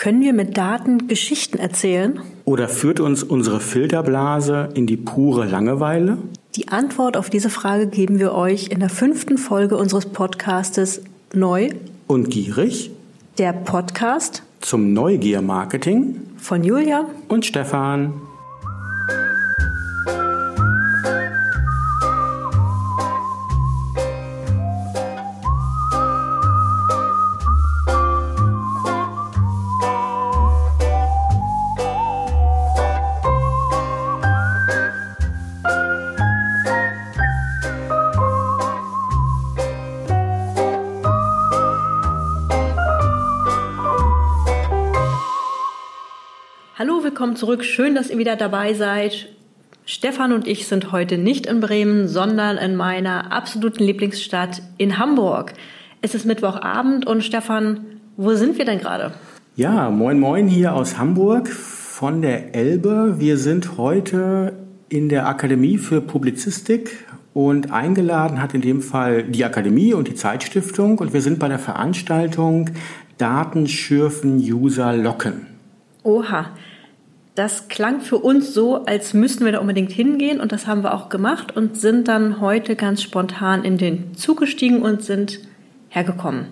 Können 0.00 0.22
wir 0.22 0.32
mit 0.32 0.56
Daten 0.56 1.08
Geschichten 1.08 1.58
erzählen? 1.58 2.20
Oder 2.46 2.68
führt 2.68 3.00
uns 3.00 3.22
unsere 3.22 3.60
Filterblase 3.60 4.70
in 4.72 4.86
die 4.86 4.96
pure 4.96 5.44
Langeweile? 5.44 6.16
Die 6.56 6.68
Antwort 6.68 7.18
auf 7.18 7.28
diese 7.28 7.50
Frage 7.50 7.86
geben 7.86 8.18
wir 8.18 8.32
euch 8.32 8.68
in 8.68 8.80
der 8.80 8.88
fünften 8.88 9.36
Folge 9.36 9.76
unseres 9.76 10.06
Podcastes 10.06 11.02
Neu 11.34 11.68
und 12.06 12.30
Gierig. 12.30 12.92
Der 13.36 13.52
Podcast 13.52 14.42
zum 14.62 14.94
Neugier-Marketing 14.94 16.16
von 16.38 16.64
Julia 16.64 17.04
und 17.28 17.44
Stefan. 17.44 18.14
Zurück. 47.40 47.64
Schön, 47.64 47.94
dass 47.94 48.10
ihr 48.10 48.18
wieder 48.18 48.36
dabei 48.36 48.74
seid. 48.74 49.28
Stefan 49.86 50.34
und 50.34 50.46
ich 50.46 50.68
sind 50.68 50.92
heute 50.92 51.16
nicht 51.16 51.46
in 51.46 51.60
Bremen, 51.60 52.06
sondern 52.06 52.58
in 52.58 52.76
meiner 52.76 53.32
absoluten 53.32 53.82
Lieblingsstadt 53.82 54.60
in 54.76 54.98
Hamburg. 54.98 55.54
Es 56.02 56.14
ist 56.14 56.26
Mittwochabend 56.26 57.06
und 57.06 57.24
Stefan, 57.24 57.80
wo 58.18 58.34
sind 58.34 58.58
wir 58.58 58.66
denn 58.66 58.78
gerade? 58.78 59.14
Ja, 59.56 59.88
moin 59.88 60.20
moin 60.20 60.48
hier 60.48 60.74
aus 60.74 60.98
Hamburg 60.98 61.48
von 61.48 62.20
der 62.20 62.54
Elbe. 62.54 63.16
Wir 63.18 63.38
sind 63.38 63.78
heute 63.78 64.52
in 64.90 65.08
der 65.08 65.26
Akademie 65.26 65.78
für 65.78 66.02
Publizistik 66.02 67.06
und 67.32 67.72
eingeladen 67.72 68.42
hat 68.42 68.52
in 68.52 68.60
dem 68.60 68.82
Fall 68.82 69.22
die 69.22 69.46
Akademie 69.46 69.94
und 69.94 70.08
die 70.08 70.14
Zeitstiftung 70.14 70.98
und 70.98 71.14
wir 71.14 71.22
sind 71.22 71.38
bei 71.38 71.48
der 71.48 71.58
Veranstaltung 71.58 72.68
Daten 73.16 73.66
schürfen, 73.66 74.36
User 74.36 74.94
locken. 74.94 75.46
Oha, 76.02 76.50
das 77.40 77.68
klang 77.68 78.02
für 78.02 78.18
uns 78.18 78.52
so, 78.52 78.84
als 78.84 79.14
müssten 79.14 79.46
wir 79.46 79.52
da 79.52 79.60
unbedingt 79.60 79.92
hingehen 79.92 80.40
und 80.40 80.52
das 80.52 80.66
haben 80.66 80.82
wir 80.82 80.92
auch 80.92 81.08
gemacht 81.08 81.56
und 81.56 81.74
sind 81.74 82.06
dann 82.06 82.38
heute 82.42 82.76
ganz 82.76 83.00
spontan 83.00 83.64
in 83.64 83.78
den 83.78 84.14
Zug 84.14 84.40
gestiegen 84.40 84.82
und 84.82 85.02
sind 85.02 85.40
hergekommen. 85.88 86.48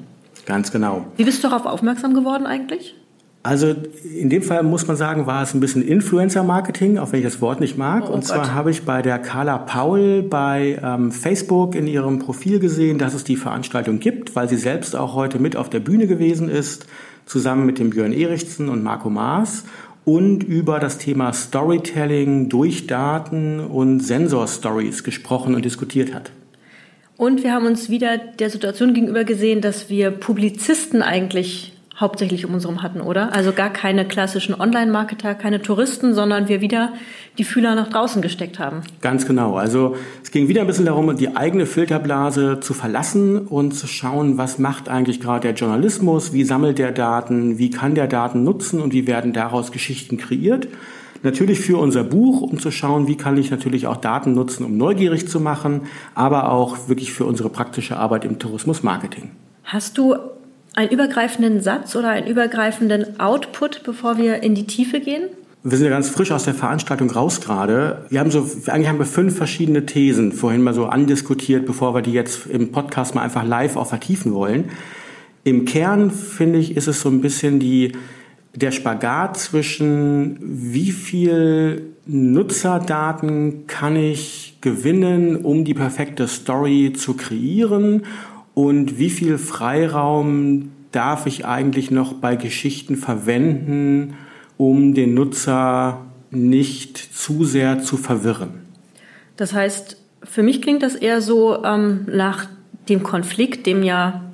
Ganz 0.47 0.73
genau. 0.73 1.05
Wie 1.19 1.25
bist 1.25 1.45
du 1.45 1.49
darauf 1.49 1.67
aufmerksam 1.67 2.15
geworden 2.15 2.47
eigentlich? 2.47 2.95
Also 3.43 3.75
in 4.03 4.31
dem 4.31 4.43
Fall 4.43 4.63
muss 4.63 4.87
man 4.87 4.97
sagen, 4.97 5.27
war 5.27 5.43
es 5.43 5.53
ein 5.53 5.61
bisschen 5.61 5.83
Influencer-Marketing, 5.83 6.97
auch 6.97 7.13
wenn 7.13 7.21
ich 7.21 7.27
das 7.27 7.43
Wort 7.43 7.61
nicht 7.61 7.77
mag. 7.77 8.05
Oh, 8.09 8.13
und 8.15 8.25
zwar 8.25 8.55
habe 8.55 8.71
ich 8.71 8.85
bei 8.87 9.03
der 9.03 9.19
Carla 9.19 9.59
Paul 9.59 10.23
bei 10.23 10.81
ähm, 10.83 11.13
Facebook 11.13 11.75
in 11.75 11.87
ihrem 11.87 12.19
Profil 12.19 12.61
gesehen, 12.61 12.97
dass 12.97 13.13
es 13.13 13.25
die 13.25 13.37
Veranstaltung 13.37 14.01
gibt, 14.01 14.35
weil 14.35 14.49
sie 14.49 14.57
selbst 14.57 14.97
auch 14.97 15.15
heute 15.15 15.39
mit 15.39 15.55
auf 15.55 15.69
der 15.69 15.81
Bühne 15.81 16.07
gewesen 16.07 16.49
ist, 16.49 16.87
zusammen 17.27 17.67
mit 17.67 17.79
dem 17.79 17.91
Björn 17.91 18.13
Erichsen 18.13 18.71
und 18.71 18.83
Marco 18.83 19.11
Maas 19.11 19.65
und 20.09 20.43
über 20.43 20.79
das 20.79 20.97
Thema 20.97 21.35
Storytelling 21.35 22.49
durch 22.49 22.87
Daten 22.87 23.61
und 23.61 24.01
Sensor-Stories 24.01 25.05
gesprochen 25.05 25.55
und 25.55 25.67
diskutiert 25.67 26.15
hat. 26.15 26.31
Und 27.19 27.43
wir 27.43 27.53
haben 27.53 27.67
uns 27.67 27.91
wieder 27.91 28.17
der 28.17 28.49
Situation 28.49 28.95
gegenüber 28.95 29.25
gesehen, 29.25 29.61
dass 29.61 29.91
wir 29.91 30.11
Publizisten 30.11 31.03
eigentlich 31.03 31.75
hauptsächlich 31.99 32.47
um 32.47 32.55
uns 32.55 32.65
herum 32.65 32.83
hatten, 32.83 33.01
oder? 33.01 33.35
Also 33.35 33.53
gar 33.53 33.71
keine 33.71 34.07
klassischen 34.07 34.59
Online-Marketer, 34.59 35.35
keine 35.35 35.61
Touristen, 35.61 36.15
sondern 36.15 36.49
wir 36.49 36.61
wieder 36.61 36.93
die 37.39 37.45
Fühler 37.45 37.75
nach 37.75 37.89
draußen 37.89 38.23
gesteckt 38.23 38.59
haben. 38.59 38.83
Ganz 39.01 39.27
genau. 39.27 39.57
Also 39.57 39.97
es 40.23 40.31
ging 40.31 40.49
wieder 40.49 40.61
ein 40.61 40.67
bisschen 40.67 40.87
darum, 40.87 41.17
die 41.17 41.37
eigene 41.37 41.67
Filterblase 41.67 42.61
zu 42.61 42.73
verlassen 42.73 43.39
und 43.39 43.73
zu 43.73 43.87
schauen, 43.87 44.39
was 44.39 44.59
macht 44.59 44.89
eigentlich 44.89 45.21
gerade 45.21 45.41
der 45.41 45.55
Journalismus, 45.55 46.33
wie 46.33 46.45
sammelt 46.45 46.79
der 46.79 46.93
Daten, 46.93 47.59
wie 47.59 47.71
kann 47.71 47.95
der 47.95 48.07
Daten 48.07 48.45
nutzen 48.45 48.81
und 48.81 48.93
wie 48.93 49.07
werden 49.07 49.33
daraus 49.33 49.73
Geschichten 49.73 50.19
kreiert. 50.19 50.69
Natürlich 51.25 51.59
für 51.59 51.79
unser 51.79 52.05
Buch, 52.05 52.43
um 52.43 52.61
zu 52.61 52.71
schauen, 52.71 53.09
wie 53.09 53.17
kann 53.17 53.37
ich 53.39 53.51
natürlich 53.51 53.89
auch 53.89 53.97
Daten 53.97 54.35
nutzen, 54.35 54.65
um 54.65 54.77
neugierig 54.77 55.27
zu 55.29 55.41
machen, 55.41 55.83
aber 56.15 56.53
auch 56.53 56.89
wirklich 56.89 57.13
für 57.13 57.25
unsere 57.25 57.49
praktische 57.49 57.97
Arbeit 57.97 58.25
im 58.25 58.39
Tourismusmarketing. 58.39 59.31
Hast 59.65 59.99
du 59.99 60.15
einen 60.79 60.93
übergreifenden 60.93 61.61
Satz 61.61 61.97
oder 61.97 62.11
einen 62.11 62.29
übergreifenden 62.29 63.19
Output, 63.19 63.83
bevor 63.83 64.17
wir 64.17 64.45
in 64.45 64.55
die 64.55 64.65
Tiefe 64.65 65.01
gehen? 65.01 65.25
Wir 65.65 65.77
sind 65.77 65.87
ja 65.87 65.91
ganz 65.91 66.09
frisch 66.09 66.31
aus 66.31 66.45
der 66.45 66.55
Veranstaltung 66.55 67.11
raus 67.11 67.41
gerade. 67.41 68.07
Wir 68.11 68.21
haben 68.21 68.31
so, 68.31 68.49
eigentlich 68.69 68.87
haben 68.87 69.01
wir 69.01 69.05
fünf 69.05 69.37
verschiedene 69.37 69.87
Thesen 69.87 70.31
vorhin 70.31 70.63
mal 70.63 70.75
so 70.75 70.87
andiskutiert, 70.87 71.67
bevor 71.67 71.97
wir 71.97 72.03
die 72.03 72.13
jetzt 72.13 72.47
im 72.47 72.71
Podcast 72.71 73.17
mal 73.17 73.23
einfach 73.23 73.45
live 73.45 73.75
auch 73.75 73.89
vertiefen 73.89 74.33
wollen. 74.33 74.71
Im 75.43 75.65
Kern, 75.65 76.13
finde 76.13 76.61
ich, 76.61 76.77
ist 76.77 76.87
es 76.87 77.01
so 77.01 77.09
ein 77.09 77.23
bisschen 77.23 77.59
die, 77.59 77.91
der 78.55 78.71
Spagat 78.71 79.37
zwischen 79.37 80.39
wie 80.41 80.93
viel 80.93 81.87
Nutzerdaten 82.07 83.67
kann 83.67 83.97
ich 83.97 84.59
gewinnen, 84.61 85.39
um 85.45 85.65
die 85.65 85.75
perfekte 85.75 86.29
Story 86.29 86.93
zu 86.97 87.15
kreieren 87.15 88.05
und 88.59 88.99
wie 88.99 89.09
viel 89.09 89.39
Freiraum 89.39 90.73
darf 90.91 91.27
ich 91.27 91.47
eigentlich 91.47 91.93
noch 91.93 92.15
bei 92.15 92.35
Geschichten 92.35 92.97
verwenden, 92.97 94.17
um 94.57 94.95
den 94.95 95.15
Nutzer 95.15 96.01
nicht 96.33 96.97
zu 96.97 97.45
sehr 97.45 97.81
zu 97.85 97.97
verwirren. 97.97 98.67
Das 99.37 99.53
heißt, 99.53 99.97
für 100.25 100.43
mich 100.43 100.61
klingt 100.61 100.83
das 100.83 100.97
eher 100.97 101.23
so 101.23 101.63
ähm, 101.63 102.07
nach 102.11 102.47
dem 102.89 103.05
Konflikt, 103.05 103.65
dem 103.65 103.85
ja 103.85 104.25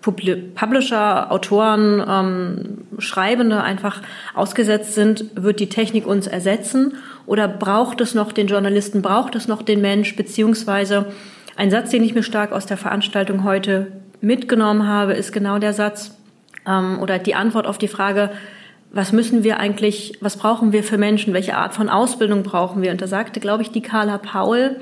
Publisher, 0.00 1.30
Autoren, 1.30 2.02
ähm, 2.08 2.78
Schreibende 2.96 3.62
einfach 3.62 4.00
ausgesetzt 4.32 4.94
sind, 4.94 5.26
wird 5.34 5.60
die 5.60 5.68
Technik 5.68 6.06
uns 6.06 6.26
ersetzen 6.26 6.94
oder 7.26 7.48
braucht 7.48 8.00
es 8.00 8.14
noch 8.14 8.32
den 8.32 8.46
Journalisten, 8.46 9.02
braucht 9.02 9.34
es 9.34 9.46
noch 9.46 9.60
den 9.60 9.82
Mensch, 9.82 10.16
beziehungsweise 10.16 11.12
ein 11.56 11.70
Satz, 11.70 11.90
den 11.90 12.02
ich 12.02 12.14
mir 12.14 12.22
stark 12.22 12.52
aus 12.52 12.66
der 12.66 12.76
Veranstaltung 12.76 13.44
heute 13.44 13.92
mitgenommen 14.20 14.86
habe, 14.86 15.12
ist 15.12 15.32
genau 15.32 15.58
der 15.58 15.72
Satz 15.72 16.16
ähm, 16.66 16.98
oder 17.00 17.18
die 17.18 17.34
Antwort 17.34 17.66
auf 17.66 17.78
die 17.78 17.88
Frage, 17.88 18.30
was 18.92 19.12
müssen 19.12 19.42
wir 19.42 19.58
eigentlich, 19.58 20.18
was 20.20 20.36
brauchen 20.36 20.72
wir 20.72 20.84
für 20.84 20.98
Menschen, 20.98 21.34
welche 21.34 21.56
Art 21.56 21.74
von 21.74 21.88
Ausbildung 21.88 22.44
brauchen 22.44 22.80
wir? 22.80 22.92
Und 22.92 23.02
da 23.02 23.08
sagte, 23.08 23.40
glaube 23.40 23.62
ich, 23.62 23.70
die 23.70 23.82
Carla 23.82 24.18
Paul, 24.18 24.76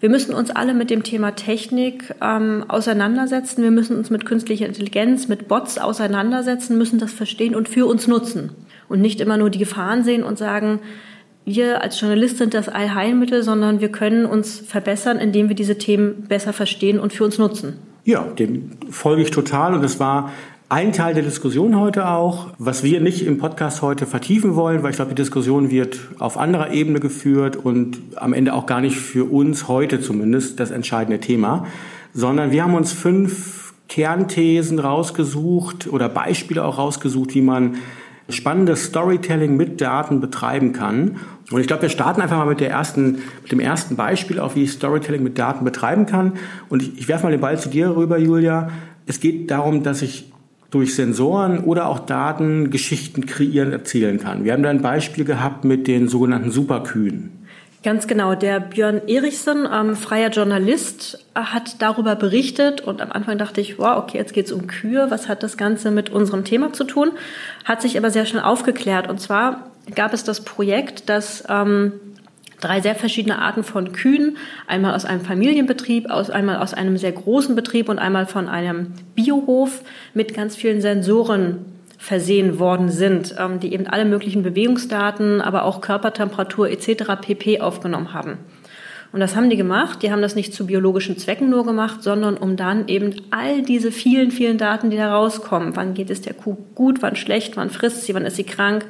wir 0.00 0.08
müssen 0.08 0.34
uns 0.34 0.50
alle 0.50 0.72
mit 0.72 0.88
dem 0.88 1.02
Thema 1.02 1.32
Technik 1.32 2.14
ähm, 2.22 2.64
auseinandersetzen. 2.68 3.62
Wir 3.62 3.70
müssen 3.70 3.98
uns 3.98 4.08
mit 4.08 4.24
künstlicher 4.24 4.64
Intelligenz, 4.64 5.28
mit 5.28 5.46
Bots 5.46 5.76
auseinandersetzen, 5.76 6.78
müssen 6.78 6.98
das 6.98 7.12
verstehen 7.12 7.54
und 7.54 7.68
für 7.68 7.86
uns 7.86 8.08
nutzen. 8.08 8.50
Und 8.88 9.02
nicht 9.02 9.20
immer 9.20 9.36
nur 9.36 9.50
die 9.50 9.58
Gefahren 9.58 10.02
sehen 10.02 10.22
und 10.22 10.38
sagen, 10.38 10.80
wir 11.54 11.82
als 11.82 12.00
Journalist 12.00 12.38
sind 12.38 12.54
das 12.54 12.68
Allheilmittel, 12.68 13.42
sondern 13.42 13.80
wir 13.80 13.90
können 13.90 14.24
uns 14.24 14.60
verbessern, 14.60 15.18
indem 15.18 15.48
wir 15.48 15.56
diese 15.56 15.78
Themen 15.78 16.24
besser 16.28 16.52
verstehen 16.52 16.98
und 16.98 17.12
für 17.12 17.24
uns 17.24 17.38
nutzen. 17.38 17.74
Ja, 18.04 18.22
dem 18.22 18.70
folge 18.90 19.22
ich 19.22 19.30
total 19.30 19.74
und 19.74 19.84
es 19.84 20.00
war 20.00 20.30
ein 20.68 20.92
Teil 20.92 21.14
der 21.14 21.24
Diskussion 21.24 21.78
heute 21.78 22.08
auch, 22.08 22.46
was 22.58 22.84
wir 22.84 23.00
nicht 23.00 23.26
im 23.26 23.38
Podcast 23.38 23.82
heute 23.82 24.06
vertiefen 24.06 24.54
wollen, 24.54 24.84
weil 24.84 24.90
ich 24.90 24.96
glaube, 24.96 25.10
die 25.10 25.16
Diskussion 25.16 25.70
wird 25.72 25.98
auf 26.20 26.38
anderer 26.38 26.70
Ebene 26.70 27.00
geführt 27.00 27.56
und 27.56 27.98
am 28.14 28.32
Ende 28.32 28.54
auch 28.54 28.66
gar 28.66 28.80
nicht 28.80 28.96
für 28.96 29.24
uns 29.24 29.66
heute 29.66 30.00
zumindest 30.00 30.60
das 30.60 30.70
entscheidende 30.70 31.18
Thema, 31.18 31.66
sondern 32.14 32.52
wir 32.52 32.62
haben 32.62 32.74
uns 32.74 32.92
fünf 32.92 33.74
Kernthesen 33.88 34.78
rausgesucht 34.78 35.88
oder 35.88 36.08
Beispiele 36.08 36.64
auch 36.64 36.78
rausgesucht, 36.78 37.34
wie 37.34 37.42
man 37.42 37.74
spannendes 38.32 38.84
Storytelling 38.84 39.56
mit 39.56 39.80
Daten 39.80 40.20
betreiben 40.20 40.72
kann. 40.72 41.16
Und 41.50 41.60
ich 41.60 41.66
glaube, 41.66 41.82
wir 41.82 41.88
starten 41.88 42.20
einfach 42.20 42.36
mal 42.36 42.46
mit, 42.46 42.60
der 42.60 42.70
ersten, 42.70 43.18
mit 43.42 43.52
dem 43.52 43.60
ersten 43.60 43.96
Beispiel 43.96 44.38
auf, 44.38 44.56
wie 44.56 44.64
ich 44.64 44.72
Storytelling 44.72 45.22
mit 45.22 45.38
Daten 45.38 45.64
betreiben 45.64 46.06
kann. 46.06 46.34
Und 46.68 46.82
ich, 46.82 46.98
ich 46.98 47.08
werfe 47.08 47.24
mal 47.24 47.30
den 47.30 47.40
Ball 47.40 47.58
zu 47.58 47.68
dir 47.68 47.96
rüber, 47.96 48.18
Julia. 48.18 48.70
Es 49.06 49.20
geht 49.20 49.50
darum, 49.50 49.82
dass 49.82 50.02
ich 50.02 50.30
durch 50.70 50.94
Sensoren 50.94 51.60
oder 51.64 51.86
auch 51.86 52.00
Daten 52.00 52.70
Geschichten 52.70 53.26
kreieren, 53.26 53.72
erzählen 53.72 54.18
kann. 54.18 54.44
Wir 54.44 54.52
haben 54.52 54.62
da 54.62 54.70
ein 54.70 54.82
Beispiel 54.82 55.24
gehabt 55.24 55.64
mit 55.64 55.88
den 55.88 56.08
sogenannten 56.08 56.50
Superkühen. 56.50 57.39
Ganz 57.82 58.06
genau. 58.06 58.34
Der 58.34 58.60
Björn 58.60 59.08
Erichsen, 59.08 59.66
ähm, 59.72 59.96
freier 59.96 60.28
Journalist, 60.28 61.24
hat 61.34 61.80
darüber 61.80 62.14
berichtet 62.14 62.82
und 62.82 63.00
am 63.00 63.10
Anfang 63.10 63.38
dachte 63.38 63.62
ich, 63.62 63.78
wow, 63.78 63.96
okay, 63.96 64.18
jetzt 64.18 64.34
geht 64.34 64.46
es 64.46 64.52
um 64.52 64.66
Kühe. 64.66 65.10
Was 65.10 65.28
hat 65.28 65.42
das 65.42 65.56
Ganze 65.56 65.90
mit 65.90 66.10
unserem 66.10 66.44
Thema 66.44 66.74
zu 66.74 66.84
tun? 66.84 67.12
Hat 67.64 67.80
sich 67.80 67.96
aber 67.96 68.10
sehr 68.10 68.26
schnell 68.26 68.42
aufgeklärt. 68.42 69.08
Und 69.08 69.18
zwar 69.18 69.70
gab 69.94 70.12
es 70.12 70.24
das 70.24 70.44
Projekt, 70.44 71.08
dass 71.08 71.44
ähm, 71.48 71.92
drei 72.60 72.82
sehr 72.82 72.94
verschiedene 72.94 73.38
Arten 73.38 73.64
von 73.64 73.92
Kühen, 73.92 74.36
einmal 74.66 74.94
aus 74.94 75.06
einem 75.06 75.22
Familienbetrieb, 75.22 76.10
aus, 76.10 76.28
einmal 76.28 76.58
aus 76.58 76.74
einem 76.74 76.98
sehr 76.98 77.12
großen 77.12 77.56
Betrieb 77.56 77.88
und 77.88 77.98
einmal 77.98 78.26
von 78.26 78.46
einem 78.46 78.92
Biohof 79.14 79.80
mit 80.12 80.34
ganz 80.34 80.54
vielen 80.54 80.82
Sensoren 80.82 81.64
versehen 82.00 82.58
worden 82.58 82.88
sind, 82.88 83.34
ähm, 83.38 83.60
die 83.60 83.74
eben 83.74 83.86
alle 83.86 84.06
möglichen 84.06 84.42
Bewegungsdaten, 84.42 85.42
aber 85.42 85.64
auch 85.64 85.82
Körpertemperatur 85.82 86.70
etc. 86.70 87.04
pp. 87.20 87.60
aufgenommen 87.60 88.14
haben. 88.14 88.38
Und 89.12 89.20
das 89.20 89.36
haben 89.36 89.50
die 89.50 89.56
gemacht. 89.56 90.02
Die 90.02 90.10
haben 90.10 90.22
das 90.22 90.34
nicht 90.34 90.54
zu 90.54 90.66
biologischen 90.66 91.18
Zwecken 91.18 91.50
nur 91.50 91.66
gemacht, 91.66 92.02
sondern 92.02 92.38
um 92.38 92.56
dann 92.56 92.88
eben 92.88 93.16
all 93.30 93.60
diese 93.60 93.92
vielen, 93.92 94.30
vielen 94.30 94.56
Daten, 94.56 94.88
die 94.88 94.96
da 94.96 95.12
rauskommen. 95.14 95.76
Wann 95.76 95.92
geht 95.92 96.08
es 96.08 96.22
der 96.22 96.32
Kuh 96.32 96.56
gut, 96.74 97.02
wann 97.02 97.16
schlecht, 97.16 97.58
wann 97.58 97.68
frisst 97.68 98.04
sie, 98.04 98.14
wann 98.14 98.24
ist 98.24 98.36
sie 98.36 98.44
krank. 98.44 98.86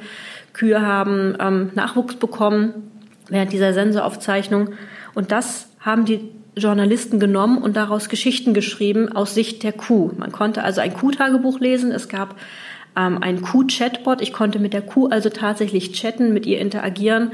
Kühe 0.53 0.81
haben 0.81 1.35
ähm, 1.39 1.71
Nachwuchs 1.75 2.15
bekommen 2.15 2.91
während 3.27 3.51
dieser 3.51 3.73
Sensoraufzeichnung. 3.73 4.69
Und 5.13 5.33
das 5.33 5.67
haben 5.81 6.05
die 6.05 6.21
Journalisten 6.55 7.19
genommen 7.19 7.57
und 7.57 7.75
daraus 7.75 8.07
Geschichten 8.07 8.53
geschrieben 8.53 9.11
aus 9.11 9.33
Sicht 9.33 9.63
der 9.63 9.73
Kuh. 9.73 10.11
Man 10.17 10.31
konnte 10.31 10.63
also 10.63 10.79
ein 10.79 10.93
Kuhtagebuch 10.93 11.59
lesen. 11.59 11.91
Es 11.91 12.07
gab 12.07 12.35
ähm, 12.95 13.19
ein 13.21 13.41
Kuh-Chatbot. 13.41 14.21
Ich 14.21 14.33
konnte 14.33 14.59
mit 14.59 14.73
der 14.73 14.81
Kuh 14.81 15.07
also 15.07 15.29
tatsächlich 15.29 15.91
chatten, 15.93 16.33
mit 16.33 16.45
ihr 16.45 16.59
interagieren. 16.59 17.31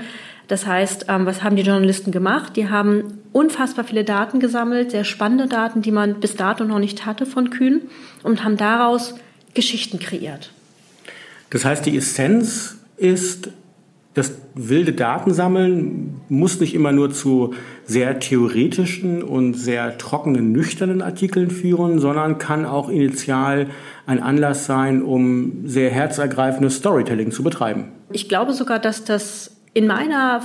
Das 0.47 0.65
heißt, 0.65 1.05
ähm, 1.09 1.25
was 1.25 1.43
haben 1.43 1.55
die 1.55 1.63
Journalisten 1.63 2.11
gemacht? 2.11 2.55
Die 2.55 2.69
haben 2.69 3.19
unfassbar 3.33 3.85
viele 3.85 4.03
Daten 4.03 4.39
gesammelt, 4.39 4.91
sehr 4.91 5.03
spannende 5.03 5.47
Daten, 5.47 5.81
die 5.81 5.91
man 5.91 6.19
bis 6.19 6.35
dato 6.35 6.63
noch 6.63 6.79
nicht 6.79 7.05
hatte 7.05 7.25
von 7.25 7.49
Kühen 7.49 7.81
und 8.23 8.43
haben 8.43 8.57
daraus 8.57 9.15
Geschichten 9.53 9.99
kreiert. 9.99 10.51
Das 11.49 11.65
heißt, 11.65 11.85
die 11.85 11.97
Essenz 11.97 12.77
ist, 12.97 13.49
das 14.13 14.33
wilde 14.55 14.93
Datensammeln 14.93 16.21
muss 16.27 16.59
nicht 16.59 16.73
immer 16.73 16.91
nur 16.91 17.11
zu 17.11 17.53
sehr 17.85 18.19
theoretischen 18.19 19.21
und 19.21 19.53
sehr 19.53 19.97
trockenen, 19.97 20.51
nüchternen 20.51 21.01
Artikeln 21.01 21.51
führen, 21.51 21.99
sondern 21.99 22.37
kann 22.37 22.65
auch 22.65 22.89
initial 22.89 23.67
ein 24.07 24.23
Anlass 24.23 24.65
sein, 24.65 25.03
um 25.03 25.67
sehr 25.67 25.91
herzergreifendes 25.91 26.77
Storytelling 26.77 27.31
zu 27.31 27.43
betreiben. 27.43 27.91
Ich 28.11 28.27
glaube 28.29 28.53
sogar, 28.53 28.79
dass 28.79 29.03
das 29.03 29.57
in 29.73 29.85
meiner 29.85 30.41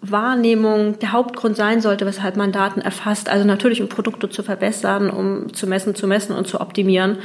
Wahrnehmung 0.00 0.98
der 0.98 1.12
Hauptgrund 1.12 1.56
sein 1.56 1.80
sollte, 1.80 2.06
weshalb 2.06 2.36
man 2.36 2.50
Daten 2.50 2.80
erfasst. 2.80 3.28
Also 3.28 3.44
natürlich, 3.44 3.82
um 3.82 3.88
Produkte 3.88 4.28
zu 4.28 4.42
verbessern, 4.42 5.10
um 5.10 5.52
zu 5.52 5.66
messen, 5.66 5.94
zu 5.94 6.06
messen 6.06 6.34
und 6.34 6.46
zu 6.46 6.60
optimieren. 6.60 7.18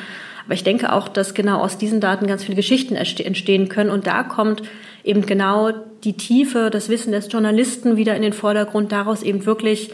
Aber 0.46 0.54
ich 0.54 0.64
denke 0.64 0.92
auch, 0.92 1.08
dass 1.08 1.34
genau 1.34 1.60
aus 1.60 1.78
diesen 1.78 2.02
Daten 2.02 2.28
ganz 2.28 2.44
viele 2.44 2.56
Geschichten 2.56 2.96
entstehen 2.96 3.70
können. 3.70 3.90
Und 3.90 4.06
da 4.06 4.24
kommt 4.24 4.64
eben 5.04 5.26
genau 5.26 5.72
die 6.04 6.14
Tiefe, 6.14 6.70
das 6.72 6.90
Wissen 6.90 7.12
des 7.12 7.32
Journalisten 7.32 7.98
wieder 7.98 8.16
in 8.16 8.22
den 8.22 8.34
Vordergrund, 8.34 8.92
daraus 8.92 9.24
eben 9.24 9.46
wirklich 9.46 9.92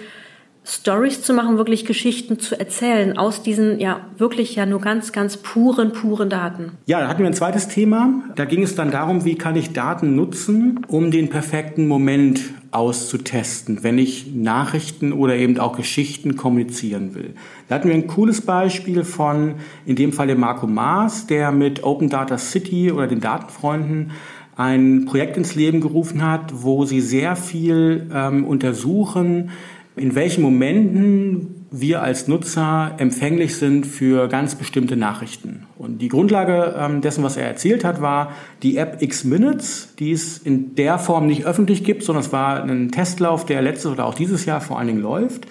Stories 0.67 1.21
zu 1.21 1.33
machen, 1.33 1.57
wirklich 1.57 1.85
Geschichten 1.85 2.39
zu 2.39 2.59
erzählen 2.59 3.17
aus 3.17 3.43
diesen 3.43 3.79
ja 3.79 4.01
wirklich 4.17 4.55
ja 4.55 4.65
nur 4.65 4.81
ganz, 4.81 5.11
ganz 5.11 5.37
puren, 5.37 5.93
puren 5.93 6.29
Daten. 6.29 6.71
Ja, 6.87 7.01
da 7.01 7.07
hatten 7.07 7.19
wir 7.19 7.27
ein 7.27 7.35
zweites 7.35 7.67
Thema. 7.67 8.23
Da 8.35 8.45
ging 8.45 8.63
es 8.63 8.73
dann 8.73 8.89
darum, 8.89 9.25
wie 9.25 9.35
kann 9.35 9.55
ich 9.55 9.73
Daten 9.73 10.15
nutzen, 10.15 10.79
um 10.87 11.11
den 11.11 11.29
perfekten 11.29 11.87
Moment 11.87 12.41
auszutesten, 12.71 13.83
wenn 13.83 13.99
ich 13.99 14.33
Nachrichten 14.33 15.13
oder 15.13 15.35
eben 15.35 15.59
auch 15.59 15.77
Geschichten 15.77 16.35
kommunizieren 16.35 17.13
will. 17.13 17.35
Da 17.67 17.75
hatten 17.75 17.87
wir 17.87 17.95
ein 17.95 18.07
cooles 18.07 18.41
Beispiel 18.41 19.03
von, 19.03 19.55
in 19.85 19.95
dem 19.95 20.13
Fall 20.13 20.27
dem 20.27 20.39
Marco 20.39 20.65
Maas, 20.67 21.27
der 21.27 21.51
mit 21.51 21.83
Open 21.83 22.09
Data 22.09 22.37
City 22.37 22.91
oder 22.91 23.07
den 23.07 23.21
Datenfreunden 23.21 24.11
ein 24.57 25.05
Projekt 25.05 25.37
ins 25.37 25.55
Leben 25.55 25.81
gerufen 25.81 26.25
hat, 26.25 26.63
wo 26.63 26.85
sie 26.85 27.01
sehr 27.01 27.35
viel 27.35 28.09
ähm, 28.13 28.45
untersuchen, 28.45 29.51
in 29.95 30.15
welchen 30.15 30.41
Momenten 30.41 31.65
wir 31.71 32.01
als 32.01 32.27
Nutzer 32.27 32.95
empfänglich 32.97 33.57
sind 33.57 33.85
für 33.85 34.27
ganz 34.27 34.55
bestimmte 34.55 34.95
Nachrichten. 34.95 35.65
Und 35.77 35.99
die 35.99 36.07
Grundlage 36.07 36.75
ähm, 36.77 37.01
dessen, 37.01 37.23
was 37.23 37.37
er 37.37 37.47
erzählt 37.47 37.83
hat, 37.83 38.01
war 38.01 38.31
die 38.63 38.77
App 38.77 39.01
X-Minutes, 39.01 39.95
die 39.99 40.11
es 40.11 40.37
in 40.37 40.75
der 40.75 40.99
Form 40.99 41.27
nicht 41.27 41.45
öffentlich 41.45 41.83
gibt, 41.83 42.03
sondern 42.03 42.23
es 42.23 42.31
war 42.31 42.63
ein 42.63 42.91
Testlauf, 42.91 43.45
der 43.45 43.61
letztes 43.61 43.91
oder 43.91 44.05
auch 44.05 44.15
dieses 44.15 44.45
Jahr 44.45 44.61
vor 44.61 44.79
allen 44.79 44.87
Dingen 44.87 45.01
läuft 45.01 45.47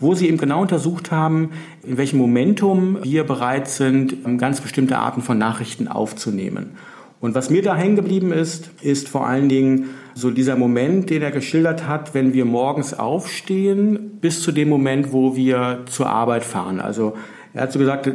wo 0.00 0.14
sie 0.14 0.28
eben 0.28 0.38
genau 0.38 0.60
untersucht 0.60 1.10
haben, 1.10 1.50
in 1.82 1.96
welchem 1.96 2.18
Momentum 2.18 2.98
wir 3.02 3.24
bereit 3.24 3.68
sind, 3.68 4.14
ähm, 4.24 4.38
ganz 4.38 4.60
bestimmte 4.60 4.98
Arten 4.98 5.22
von 5.22 5.38
Nachrichten 5.38 5.88
aufzunehmen. 5.88 6.76
Und 7.20 7.34
was 7.34 7.50
mir 7.50 7.62
da 7.62 7.76
hängen 7.76 7.96
geblieben 7.96 8.32
ist, 8.32 8.70
ist 8.80 9.08
vor 9.08 9.26
allen 9.26 9.48
Dingen 9.48 9.90
so 10.14 10.30
dieser 10.30 10.56
Moment, 10.56 11.10
den 11.10 11.22
er 11.22 11.30
geschildert 11.30 11.86
hat, 11.86 12.14
wenn 12.14 12.32
wir 12.32 12.44
morgens 12.44 12.94
aufstehen, 12.94 14.18
bis 14.20 14.42
zu 14.42 14.52
dem 14.52 14.68
Moment, 14.68 15.12
wo 15.12 15.36
wir 15.36 15.80
zur 15.86 16.08
Arbeit 16.08 16.44
fahren. 16.44 16.80
Also 16.80 17.14
er 17.54 17.62
hat 17.62 17.72
so 17.72 17.78
gesagt, 17.78 18.08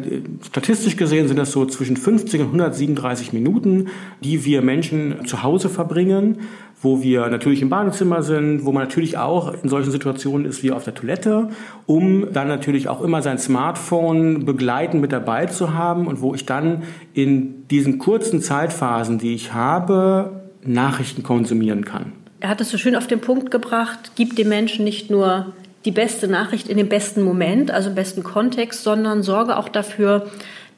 statistisch 0.46 0.96
gesehen 0.96 1.28
sind 1.28 1.38
das 1.38 1.52
so 1.52 1.66
zwischen 1.66 1.98
50 1.98 2.42
und 2.42 2.48
137 2.48 3.34
Minuten, 3.34 3.88
die 4.24 4.46
wir 4.46 4.62
Menschen 4.62 5.26
zu 5.26 5.44
Hause 5.44 5.70
verbringen, 5.70 6.38
wo 6.84 7.02
wir 7.02 7.28
natürlich 7.30 7.62
im 7.62 7.70
Badezimmer 7.70 8.24
sind, 8.24 8.66
wo 8.66 8.72
man 8.72 8.84
natürlich 8.84 9.18
auch 9.18 9.54
in 9.64 9.70
solchen 9.70 9.92
Situationen 9.92 10.46
ist 10.46 10.64
wie 10.64 10.72
auf 10.72 10.84
der 10.84 10.94
Toilette, 10.94 11.50
um 11.86 12.32
dann 12.34 12.48
natürlich 12.48 12.90
auch 12.90 13.02
immer 13.02 13.22
sein 13.22 13.38
Smartphone 13.38 14.46
begleitend 14.46 15.02
mit 15.02 15.12
dabei 15.12 15.46
zu 15.46 15.74
haben 15.74 16.08
und 16.08 16.22
wo 16.22 16.36
ich 16.36 16.46
dann 16.46 16.84
in 17.14 17.68
diesen 17.70 18.00
kurzen 18.00 18.42
Zeitphasen, 18.42 19.18
die 19.18 19.34
ich 19.34 19.54
habe, 19.54 20.44
Nachrichten 20.66 21.24
konsumieren 21.24 21.86
kann. 21.86 22.14
Er 22.40 22.50
hat 22.50 22.62
es 22.62 22.70
so 22.70 22.78
schön 22.78 22.96
auf 22.96 23.08
den 23.08 23.22
Punkt 23.22 23.52
gebracht, 23.52 24.12
gibt 24.16 24.38
dem 24.38 24.50
Menschen 24.50 24.84
nicht 24.84 25.10
nur 25.10 25.54
die 25.86 25.92
beste 25.92 26.28
Nachricht 26.28 26.68
in 26.70 26.78
dem 26.78 26.90
besten 26.90 27.24
Moment, 27.24 27.72
also 27.72 27.90
im 27.90 27.96
besten 27.96 28.24
Kontext, 28.24 28.84
sondern 28.84 29.24
sorge 29.24 29.58
auch 29.58 29.70
dafür, 29.70 30.28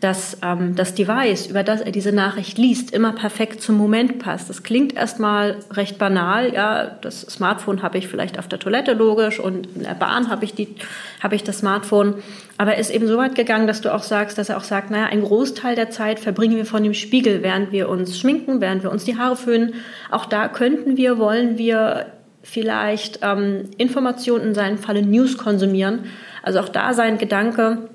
dass 0.05 0.37
ähm, 0.43 0.75
das 0.75 0.93
Device, 0.93 1.47
über 1.47 1.63
das 1.63 1.81
er 1.81 1.91
diese 1.91 2.11
Nachricht 2.11 2.59
liest, 2.59 2.93
immer 2.93 3.13
perfekt 3.13 3.59
zum 3.63 3.75
Moment 3.75 4.19
passt. 4.19 4.51
Das 4.51 4.61
klingt 4.61 4.95
erstmal 4.95 5.55
recht 5.71 5.97
banal. 5.97 6.53
Ja, 6.53 6.91
das 7.01 7.21
Smartphone 7.21 7.81
habe 7.81 7.97
ich 7.97 8.07
vielleicht 8.07 8.37
auf 8.37 8.47
der 8.47 8.59
Toilette 8.59 8.93
logisch 8.93 9.39
und 9.39 9.65
in 9.75 9.81
der 9.81 9.95
Bahn 9.95 10.29
habe 10.29 10.45
ich 10.45 10.53
die, 10.53 10.75
habe 11.23 11.33
ich 11.33 11.43
das 11.43 11.57
Smartphone. 11.57 12.21
Aber 12.59 12.75
er 12.75 12.79
ist 12.79 12.91
eben 12.91 13.07
so 13.07 13.17
weit 13.17 13.33
gegangen, 13.33 13.65
dass 13.65 13.81
du 13.81 13.91
auch 13.91 14.03
sagst, 14.03 14.37
dass 14.37 14.49
er 14.49 14.57
auch 14.57 14.63
sagt, 14.63 14.91
naja, 14.91 15.07
ein 15.07 15.23
Großteil 15.23 15.73
der 15.75 15.89
Zeit 15.89 16.19
verbringen 16.19 16.55
wir 16.55 16.67
von 16.67 16.83
dem 16.83 16.93
Spiegel, 16.93 17.41
während 17.41 17.71
wir 17.71 17.89
uns 17.89 18.19
schminken, 18.19 18.61
während 18.61 18.83
wir 18.83 18.91
uns 18.91 19.05
die 19.05 19.17
Haare 19.17 19.35
föhnen. 19.35 19.73
Auch 20.11 20.27
da 20.27 20.49
könnten 20.49 20.97
wir, 20.97 21.17
wollen 21.17 21.57
wir 21.57 22.05
vielleicht 22.43 23.21
ähm, 23.23 23.71
Informationen, 23.79 24.49
in 24.49 24.53
seinem 24.53 24.77
Falle 24.77 25.01
News 25.01 25.39
konsumieren. 25.39 26.01
Also 26.43 26.59
auch 26.59 26.69
da 26.69 26.93
sein 26.93 27.17
Gedanke, 27.17 27.89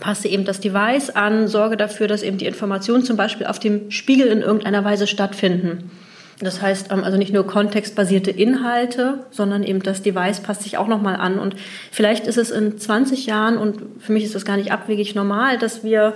passe 0.00 0.28
eben 0.28 0.44
das 0.44 0.60
Device 0.60 1.10
an, 1.10 1.48
sorge 1.48 1.76
dafür, 1.76 2.08
dass 2.08 2.22
eben 2.22 2.38
die 2.38 2.46
Informationen 2.46 3.04
zum 3.04 3.16
Beispiel 3.16 3.46
auf 3.46 3.58
dem 3.58 3.90
Spiegel 3.90 4.28
in 4.28 4.40
irgendeiner 4.40 4.84
Weise 4.84 5.06
stattfinden. 5.06 5.90
Das 6.40 6.60
heißt 6.60 6.90
ähm, 6.90 7.04
also 7.04 7.16
nicht 7.16 7.32
nur 7.32 7.46
kontextbasierte 7.46 8.30
Inhalte, 8.30 9.24
sondern 9.30 9.62
eben 9.62 9.82
das 9.82 10.02
Device 10.02 10.40
passt 10.40 10.62
sich 10.62 10.76
auch 10.78 10.88
nochmal 10.88 11.16
an. 11.16 11.38
Und 11.38 11.54
vielleicht 11.90 12.26
ist 12.26 12.38
es 12.38 12.50
in 12.50 12.78
20 12.78 13.26
Jahren, 13.26 13.56
und 13.56 13.80
für 14.00 14.12
mich 14.12 14.24
ist 14.24 14.34
das 14.34 14.44
gar 14.44 14.56
nicht 14.56 14.72
abwegig 14.72 15.14
normal, 15.14 15.58
dass 15.58 15.84
wir 15.84 16.14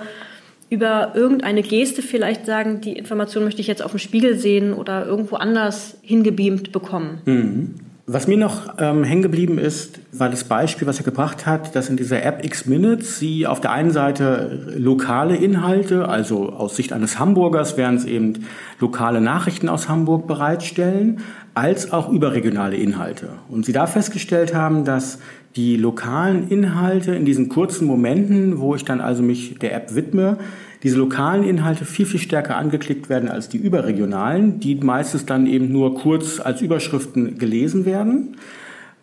über 0.70 1.12
irgendeine 1.14 1.62
Geste 1.62 2.02
vielleicht 2.02 2.44
sagen, 2.44 2.80
die 2.80 2.92
Information 2.92 3.44
möchte 3.44 3.60
ich 3.60 3.68
jetzt 3.68 3.82
auf 3.82 3.92
dem 3.92 3.98
Spiegel 3.98 4.38
sehen 4.38 4.74
oder 4.74 5.06
irgendwo 5.06 5.36
anders 5.36 5.96
hingebeamt 6.02 6.72
bekommen. 6.72 7.22
Mhm. 7.24 7.74
Was 8.10 8.26
mir 8.26 8.38
noch 8.38 8.72
ähm, 8.78 9.04
hängen 9.04 9.20
geblieben 9.20 9.58
ist, 9.58 10.00
war 10.12 10.30
das 10.30 10.44
Beispiel, 10.44 10.88
was 10.88 10.96
er 10.96 11.04
gebracht 11.04 11.44
hat, 11.44 11.76
dass 11.76 11.90
in 11.90 11.98
dieser 11.98 12.22
App 12.22 12.42
X-Minutes 12.42 13.18
sie 13.18 13.46
auf 13.46 13.60
der 13.60 13.70
einen 13.72 13.90
Seite 13.90 14.72
lokale 14.78 15.36
Inhalte, 15.36 16.08
also 16.08 16.48
aus 16.48 16.74
Sicht 16.74 16.94
eines 16.94 17.18
Hamburgers 17.18 17.76
wären 17.76 17.96
es 17.96 18.06
eben 18.06 18.46
lokale 18.80 19.20
Nachrichten 19.20 19.68
aus 19.68 19.90
Hamburg 19.90 20.26
bereitstellen, 20.26 21.20
als 21.52 21.92
auch 21.92 22.08
überregionale 22.10 22.76
Inhalte. 22.76 23.28
Und 23.50 23.66
sie 23.66 23.72
da 23.72 23.86
festgestellt 23.86 24.54
haben, 24.54 24.86
dass 24.86 25.18
die 25.54 25.76
lokalen 25.76 26.48
Inhalte 26.48 27.14
in 27.14 27.26
diesen 27.26 27.50
kurzen 27.50 27.86
Momenten, 27.86 28.58
wo 28.58 28.74
ich 28.74 28.86
dann 28.86 29.02
also 29.02 29.22
mich 29.22 29.58
der 29.58 29.74
App 29.74 29.94
widme, 29.94 30.38
diese 30.82 30.96
lokalen 30.96 31.44
Inhalte 31.44 31.84
viel, 31.84 32.06
viel 32.06 32.20
stärker 32.20 32.56
angeklickt 32.56 33.08
werden 33.08 33.28
als 33.28 33.48
die 33.48 33.58
überregionalen, 33.58 34.60
die 34.60 34.76
meistens 34.76 35.26
dann 35.26 35.46
eben 35.46 35.72
nur 35.72 35.96
kurz 35.96 36.40
als 36.40 36.60
Überschriften 36.60 37.38
gelesen 37.38 37.84
werden. 37.84 38.36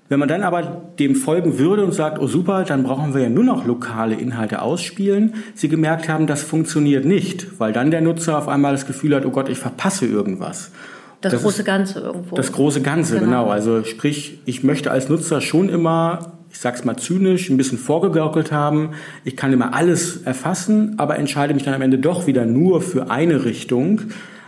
Wenn 0.08 0.20
man 0.20 0.29
dann 0.29 0.44
aber 0.44 0.84
dem 1.00 1.15
folgen 1.15 1.58
würde 1.58 1.84
und 1.84 1.94
sagt, 1.94 2.20
oh 2.20 2.27
super, 2.27 2.63
dann 2.63 2.84
brauchen 2.84 3.15
wir 3.15 3.22
ja 3.22 3.29
nur 3.29 3.44
noch 3.44 3.65
lokale 3.65 4.13
Inhalte 4.13 4.62
ausspielen, 4.62 5.34
sie 5.55 5.67
gemerkt 5.67 6.08
haben, 6.08 6.27
das 6.27 6.44
funktioniert 6.44 7.05
nicht, 7.05 7.60
weil 7.60 7.74
dann 7.74 7.89
der 7.89 8.01
Nutzer 8.01 8.38
auf 8.38 8.48
einmal 8.48 8.74
das 8.74 8.86
Gefühl 8.86 9.15
hat, 9.15 9.25
oh 9.25 9.32
Gott, 9.32 9.50
ich 9.50 9.58
verpasse 9.58 10.05
irgendwas. 10.05 10.72
Das, 11.22 11.34
das 11.34 11.41
große 11.41 11.63
Ganze 11.63 12.00
irgendwo. 12.01 12.36
Das 12.36 12.51
große 12.51 12.82
Ganze, 12.82 13.15
genau. 13.15 13.25
genau. 13.25 13.50
Also 13.50 13.84
sprich, 13.84 14.39
ich 14.46 14.63
möchte 14.63 14.91
als 14.91 15.10
Nutzer 15.10 15.41
schon 15.41 15.70
immer 15.70 16.35
ich 16.55 16.62
sag's 16.62 16.85
mal 16.85 16.95
zynisch, 16.95 17.50
ein 17.50 17.57
bisschen 17.57 17.77
vorgegaukelt 17.77 18.53
haben. 18.53 18.91
Ich 19.25 19.35
kann 19.35 19.51
immer 19.51 19.74
alles 19.74 20.21
erfassen, 20.24 20.93
aber 20.95 21.19
entscheide 21.19 21.53
mich 21.53 21.63
dann 21.63 21.74
am 21.74 21.81
Ende 21.81 21.97
doch 21.97 22.27
wieder 22.27 22.45
nur 22.45 22.81
für 22.81 23.12
eine 23.12 23.43
Richtung, 23.43 24.00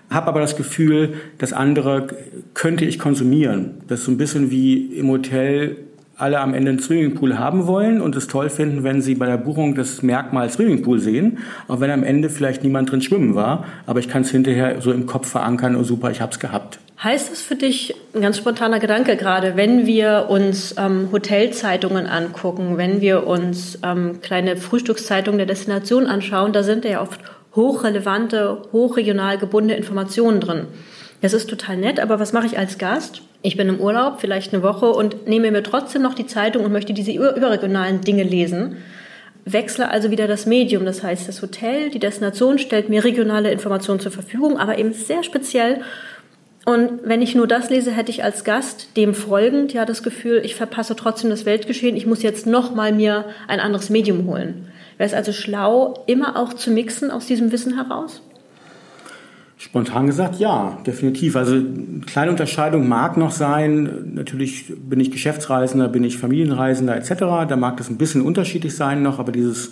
habe 0.09 0.27
aber 0.27 0.39
das 0.39 0.55
Gefühl, 0.55 1.15
das 1.37 1.51
andere 1.51 2.07
könnte 2.53 2.85
ich 2.85 2.97
konsumieren. 2.97 3.81
Das 3.89 3.99
ist 3.99 4.05
so 4.05 4.11
ein 4.11 4.17
bisschen 4.17 4.51
wie 4.51 4.85
im 4.95 5.09
Hotel 5.09 5.75
alle 6.15 6.39
am 6.39 6.53
Ende 6.53 6.69
einen 6.69 6.79
Swimmingpool 6.79 7.37
haben 7.37 7.67
wollen 7.67 7.99
und 7.99 8.15
es 8.15 8.27
toll 8.27 8.49
finden, 8.49 8.85
wenn 8.85 9.01
sie 9.01 9.15
bei 9.15 9.25
der 9.25 9.37
Buchung 9.37 9.75
das 9.75 10.01
Merkmal 10.01 10.49
Swimmingpool 10.49 10.99
sehen, 10.99 11.39
auch 11.67 11.81
wenn 11.81 11.91
am 11.91 12.05
Ende 12.05 12.29
vielleicht 12.29 12.63
niemand 12.63 12.89
drin 12.89 13.01
schwimmen 13.01 13.35
war, 13.35 13.65
aber 13.85 13.99
ich 13.99 14.07
kann 14.07 14.21
es 14.21 14.31
hinterher 14.31 14.79
so 14.79 14.93
im 14.93 15.07
Kopf 15.07 15.27
verankern, 15.27 15.75
oh 15.75 15.83
super, 15.83 16.09
ich 16.09 16.21
habe 16.21 16.31
es 16.31 16.39
gehabt. 16.39 16.79
Heißt 17.03 17.31
es 17.31 17.43
für 17.43 17.55
dich, 17.55 17.93
ein 18.15 18.21
ganz 18.21 18.37
spontaner 18.37 18.79
Gedanke 18.79 19.17
gerade, 19.17 19.55
wenn 19.55 19.85
wir 19.85 20.27
uns 20.29 20.73
ähm, 20.79 21.09
Hotelzeitungen 21.11 22.07
angucken, 22.07 22.77
wenn 22.77 23.01
wir 23.01 23.27
uns 23.27 23.77
ähm, 23.83 24.19
kleine 24.21 24.57
Frühstückszeitungen 24.57 25.37
der 25.37 25.45
Destination 25.45 26.07
anschauen, 26.07 26.53
da 26.53 26.63
sind 26.63 26.85
ja 26.85 27.03
oft 27.03 27.19
hochrelevante, 27.55 28.63
hochregional 28.71 29.37
gebundene 29.37 29.77
Informationen 29.77 30.39
drin. 30.39 30.65
Das 31.21 31.33
ist 31.33 31.47
total 31.47 31.77
nett, 31.77 31.99
aber 31.99 32.19
was 32.19 32.33
mache 32.33 32.47
ich 32.47 32.57
als 32.57 32.79
Gast? 32.79 33.21
Ich 33.43 33.57
bin 33.57 33.69
im 33.69 33.79
Urlaub, 33.79 34.19
vielleicht 34.19 34.51
eine 34.53 34.63
Woche 34.63 34.87
und 34.87 35.27
nehme 35.27 35.51
mir 35.51 35.61
trotzdem 35.61 36.01
noch 36.01 36.15
die 36.15 36.25
Zeitung 36.25 36.65
und 36.65 36.71
möchte 36.71 36.93
diese 36.93 37.11
überregionalen 37.11 38.01
Dinge 38.01 38.23
lesen. 38.23 38.77
Wechsle 39.45 39.89
also 39.89 40.11
wieder 40.11 40.27
das 40.27 40.45
Medium. 40.45 40.85
Das 40.85 41.03
heißt, 41.03 41.27
das 41.27 41.41
Hotel, 41.41 41.89
die 41.89 41.99
Destination 41.99 42.57
stellt 42.59 42.89
mir 42.89 43.03
regionale 43.03 43.51
Informationen 43.51 43.99
zur 43.99 44.11
Verfügung, 44.11 44.57
aber 44.57 44.77
eben 44.77 44.93
sehr 44.93 45.23
speziell 45.23 45.81
und 46.67 46.99
wenn 47.05 47.21
ich 47.21 47.33
nur 47.33 47.47
das 47.47 47.69
lese, 47.69 47.91
hätte 47.91 48.11
ich 48.11 48.25
als 48.25 48.43
Gast 48.43 48.97
dem 48.97 49.13
folgend 49.13 49.71
ja 49.71 49.85
das 49.85 50.03
Gefühl, 50.03 50.41
ich 50.43 50.55
verpasse 50.55 50.97
trotzdem 50.97 51.29
das 51.29 51.45
Weltgeschehen, 51.45 51.95
ich 51.95 52.05
muss 52.05 52.23
jetzt 52.23 52.45
noch 52.45 52.75
mal 52.75 52.91
mir 52.91 53.23
ein 53.47 53.61
anderes 53.61 53.89
Medium 53.89 54.25
holen. 54.25 54.67
Wäre 54.97 55.07
es 55.07 55.13
also 55.13 55.31
schlau, 55.31 56.03
immer 56.07 56.35
auch 56.35 56.51
zu 56.51 56.69
mixen 56.69 57.09
aus 57.09 57.25
diesem 57.25 57.53
Wissen 57.53 57.75
heraus? 57.75 58.21
Spontan 59.57 60.07
gesagt, 60.07 60.39
ja, 60.39 60.77
definitiv. 60.85 61.37
Also 61.37 61.53
eine 61.53 62.01
kleine 62.05 62.31
Unterscheidung 62.31 62.85
mag 62.89 63.15
noch 63.15 63.31
sein. 63.31 64.11
Natürlich 64.15 64.65
bin 64.77 64.99
ich 64.99 65.09
Geschäftsreisender, 65.09 65.87
bin 65.87 66.03
ich 66.03 66.17
Familienreisender 66.17 66.97
etc. 66.97 67.47
Da 67.47 67.55
mag 67.55 67.77
das 67.77 67.89
ein 67.89 67.97
bisschen 67.97 68.21
unterschiedlich 68.23 68.75
sein 68.75 69.03
noch, 69.03 69.19
aber 69.19 69.31
dieses 69.31 69.71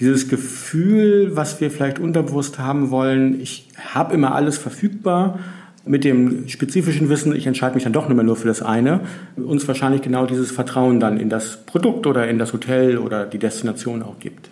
dieses 0.00 0.28
Gefühl, 0.28 1.36
was 1.36 1.60
wir 1.60 1.70
vielleicht 1.70 1.98
unterbewusst 1.98 2.58
haben 2.58 2.90
wollen, 2.90 3.40
ich 3.40 3.68
habe 3.94 4.14
immer 4.14 4.34
alles 4.34 4.56
verfügbar 4.58 5.38
mit 5.84 6.04
dem 6.04 6.48
spezifischen 6.48 7.08
Wissen, 7.08 7.34
ich 7.34 7.46
entscheide 7.46 7.74
mich 7.74 7.84
dann 7.84 7.92
doch 7.92 8.06
nicht 8.08 8.16
mehr 8.16 8.24
nur 8.24 8.36
für 8.36 8.48
das 8.48 8.62
eine, 8.62 9.00
uns 9.36 9.66
wahrscheinlich 9.66 10.02
genau 10.02 10.26
dieses 10.26 10.50
Vertrauen 10.50 11.00
dann 11.00 11.18
in 11.18 11.28
das 11.28 11.64
Produkt 11.66 12.06
oder 12.06 12.28
in 12.28 12.38
das 12.38 12.52
Hotel 12.52 12.98
oder 12.98 13.26
die 13.26 13.38
Destination 13.38 14.02
auch 14.02 14.18
gibt. 14.20 14.50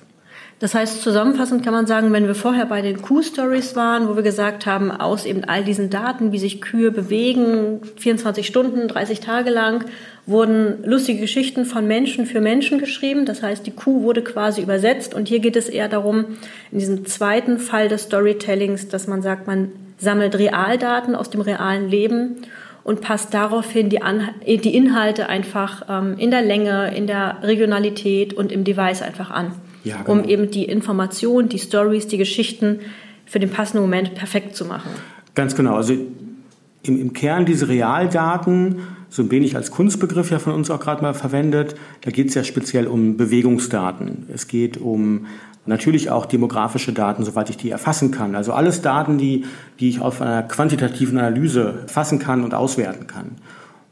Das 0.60 0.74
heißt, 0.74 1.02
zusammenfassend 1.02 1.64
kann 1.64 1.72
man 1.72 1.86
sagen, 1.86 2.12
wenn 2.12 2.26
wir 2.26 2.34
vorher 2.34 2.66
bei 2.66 2.82
den 2.82 3.00
Kuh-Stories 3.00 3.76
waren, 3.76 4.08
wo 4.08 4.16
wir 4.16 4.22
gesagt 4.22 4.66
haben, 4.66 4.90
aus 4.90 5.24
eben 5.24 5.42
all 5.42 5.64
diesen 5.64 5.88
Daten, 5.88 6.32
wie 6.32 6.38
sich 6.38 6.60
Kühe 6.60 6.90
bewegen, 6.90 7.80
24 7.96 8.46
Stunden, 8.46 8.86
30 8.86 9.20
Tage 9.20 9.48
lang, 9.48 9.86
wurden 10.26 10.84
lustige 10.84 11.18
Geschichten 11.18 11.64
von 11.64 11.86
Menschen 11.86 12.26
für 12.26 12.42
Menschen 12.42 12.78
geschrieben. 12.78 13.24
Das 13.24 13.42
heißt, 13.42 13.66
die 13.66 13.70
Kuh 13.70 14.02
wurde 14.02 14.22
quasi 14.22 14.60
übersetzt. 14.60 15.14
Und 15.14 15.28
hier 15.28 15.38
geht 15.38 15.56
es 15.56 15.70
eher 15.70 15.88
darum, 15.88 16.26
in 16.70 16.78
diesem 16.78 17.06
zweiten 17.06 17.58
Fall 17.58 17.88
des 17.88 18.02
Storytellings, 18.02 18.88
dass 18.88 19.06
man 19.06 19.22
sagt, 19.22 19.46
man 19.46 19.72
sammelt 20.00 20.36
Realdaten 20.36 21.14
aus 21.14 21.30
dem 21.30 21.40
realen 21.40 21.88
Leben 21.88 22.36
und 22.82 23.02
passt 23.02 23.34
daraufhin 23.34 23.90
die, 23.90 24.02
An 24.02 24.30
die 24.46 24.74
Inhalte 24.74 25.28
einfach 25.28 25.82
ähm, 25.88 26.16
in 26.18 26.30
der 26.30 26.42
Länge, 26.42 26.96
in 26.96 27.06
der 27.06 27.38
Regionalität 27.42 28.32
und 28.32 28.50
im 28.50 28.64
Device 28.64 29.02
einfach 29.02 29.30
an, 29.30 29.52
ja, 29.84 29.98
genau. 29.98 30.12
um 30.12 30.24
eben 30.24 30.50
die 30.50 30.64
Informationen, 30.64 31.48
die 31.48 31.58
Stories, 31.58 32.06
die 32.06 32.18
Geschichten 32.18 32.80
für 33.26 33.38
den 33.38 33.50
passenden 33.50 33.82
Moment 33.82 34.14
perfekt 34.14 34.56
zu 34.56 34.64
machen. 34.64 34.90
Ganz 35.34 35.54
genau. 35.54 35.76
Also 35.76 35.92
im, 35.92 37.00
im 37.00 37.12
Kern 37.12 37.44
diese 37.44 37.68
Realdaten, 37.68 38.80
so 39.08 39.22
ein 39.22 39.30
wenig 39.30 39.56
als 39.56 39.70
Kunstbegriff 39.70 40.30
ja 40.30 40.38
von 40.38 40.54
uns 40.54 40.70
auch 40.70 40.80
gerade 40.80 41.02
mal 41.02 41.14
verwendet, 41.14 41.74
da 42.00 42.10
geht 42.10 42.28
es 42.28 42.34
ja 42.34 42.44
speziell 42.44 42.86
um 42.86 43.16
Bewegungsdaten. 43.16 44.26
Es 44.32 44.48
geht 44.48 44.78
um 44.78 45.26
natürlich 45.70 46.10
auch 46.10 46.26
demografische 46.26 46.92
Daten, 46.92 47.24
soweit 47.24 47.48
ich 47.48 47.56
die 47.56 47.70
erfassen 47.70 48.10
kann. 48.10 48.34
Also 48.34 48.52
alles 48.52 48.82
Daten, 48.82 49.16
die, 49.16 49.46
die 49.78 49.88
ich 49.88 50.00
auf 50.00 50.20
einer 50.20 50.42
quantitativen 50.42 51.16
Analyse 51.18 51.84
fassen 51.86 52.18
kann 52.18 52.44
und 52.44 52.52
auswerten 52.52 53.06
kann. 53.06 53.36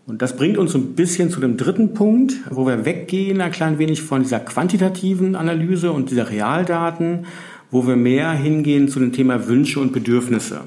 Und 0.07 0.23
das 0.23 0.37
bringt 0.37 0.59
uns 0.59 0.75
ein 0.75 0.95
bisschen 0.95 1.31
zu 1.31 1.41
dem 1.41 1.57
dritten 1.57 1.95
Punkt, 1.95 2.35
wo 2.51 2.67
wir 2.67 2.85
weggehen 2.85 3.41
ein 3.41 3.51
klein 3.51 3.79
wenig 3.79 4.03
von 4.03 4.23
dieser 4.23 4.41
quantitativen 4.41 5.37
Analyse 5.37 5.93
und 5.93 6.11
dieser 6.11 6.31
Realdaten, 6.31 7.27
wo 7.71 7.87
wir 7.87 7.97
mehr 7.97 8.33
hingehen 8.33 8.89
zu 8.89 9.01
dem 9.01 9.13
Thema 9.13 9.49
Wünsche 9.49 9.81
und 9.81 9.93
Bedürfnisse. 9.93 10.63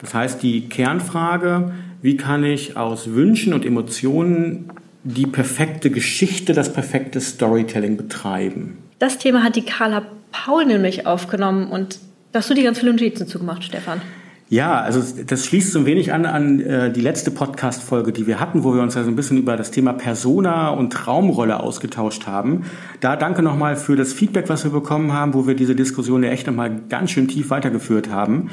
Das 0.00 0.14
heißt, 0.14 0.42
die 0.42 0.68
Kernfrage, 0.68 1.72
wie 2.02 2.16
kann 2.16 2.44
ich 2.44 2.76
aus 2.76 3.12
Wünschen 3.12 3.52
und 3.52 3.64
Emotionen 3.64 4.70
die 5.04 5.26
perfekte 5.26 5.90
Geschichte, 5.90 6.52
das 6.52 6.72
perfekte 6.72 7.20
Storytelling 7.20 7.96
betreiben? 7.96 8.78
Das 8.98 9.18
Thema 9.18 9.42
hat 9.42 9.56
die 9.56 9.62
Carla 9.62 10.06
Paul 10.44 10.66
nämlich 10.66 11.06
aufgenommen 11.06 11.68
und 11.68 11.98
da 12.32 12.40
hast 12.40 12.50
du 12.50 12.54
die 12.54 12.62
ganz 12.62 12.78
viele 12.78 12.92
Notizen 12.92 13.26
zugemacht, 13.26 13.64
Stefan. 13.64 14.00
Ja, 14.48 14.80
also 14.80 15.02
das 15.24 15.44
schließt 15.46 15.72
so 15.72 15.80
ein 15.80 15.86
wenig 15.86 16.12
an 16.12 16.24
an 16.24 16.60
äh, 16.60 16.92
die 16.92 17.00
letzte 17.00 17.32
Podcast-Folge, 17.32 18.12
die 18.12 18.28
wir 18.28 18.38
hatten, 18.38 18.62
wo 18.62 18.74
wir 18.74 18.82
uns 18.82 18.94
ja 18.94 19.02
so 19.02 19.10
ein 19.10 19.16
bisschen 19.16 19.38
über 19.38 19.56
das 19.56 19.72
Thema 19.72 19.92
Persona 19.92 20.68
und 20.68 20.92
Traumrolle 20.92 21.58
ausgetauscht 21.58 22.28
haben. 22.28 22.64
Da 23.00 23.16
danke 23.16 23.42
nochmal 23.42 23.74
für 23.74 23.96
das 23.96 24.12
Feedback, 24.12 24.48
was 24.48 24.62
wir 24.62 24.70
bekommen 24.70 25.12
haben, 25.12 25.34
wo 25.34 25.48
wir 25.48 25.56
diese 25.56 25.74
Diskussion 25.74 26.22
ja 26.22 26.30
echt 26.30 26.46
nochmal 26.46 26.70
ganz 26.88 27.10
schön 27.10 27.26
tief 27.26 27.50
weitergeführt 27.50 28.10
haben. 28.10 28.50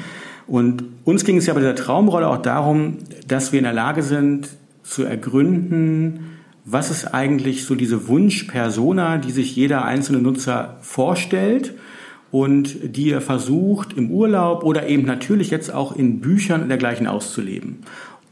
Und 0.48 0.84
uns 1.04 1.24
ging 1.24 1.36
es 1.36 1.46
ja 1.46 1.54
bei 1.54 1.60
der 1.60 1.76
Traumrolle 1.76 2.28
auch 2.28 2.42
darum, 2.42 2.98
dass 3.28 3.52
wir 3.52 3.58
in 3.58 3.64
der 3.64 3.72
Lage 3.72 4.02
sind 4.02 4.48
zu 4.82 5.04
ergründen, 5.04 6.33
was 6.64 6.90
ist 6.90 7.06
eigentlich 7.06 7.64
so 7.64 7.74
diese 7.74 8.08
Wunschpersona, 8.08 9.18
die 9.18 9.32
sich 9.32 9.54
jeder 9.54 9.84
einzelne 9.84 10.18
Nutzer 10.18 10.78
vorstellt 10.80 11.74
und 12.30 12.96
die 12.96 13.10
er 13.10 13.20
versucht 13.20 13.92
im 13.92 14.10
Urlaub 14.10 14.64
oder 14.64 14.88
eben 14.88 15.04
natürlich 15.04 15.50
jetzt 15.50 15.72
auch 15.72 15.94
in 15.94 16.20
Büchern 16.20 16.62
und 16.62 16.68
dergleichen 16.68 17.06
auszuleben. 17.06 17.80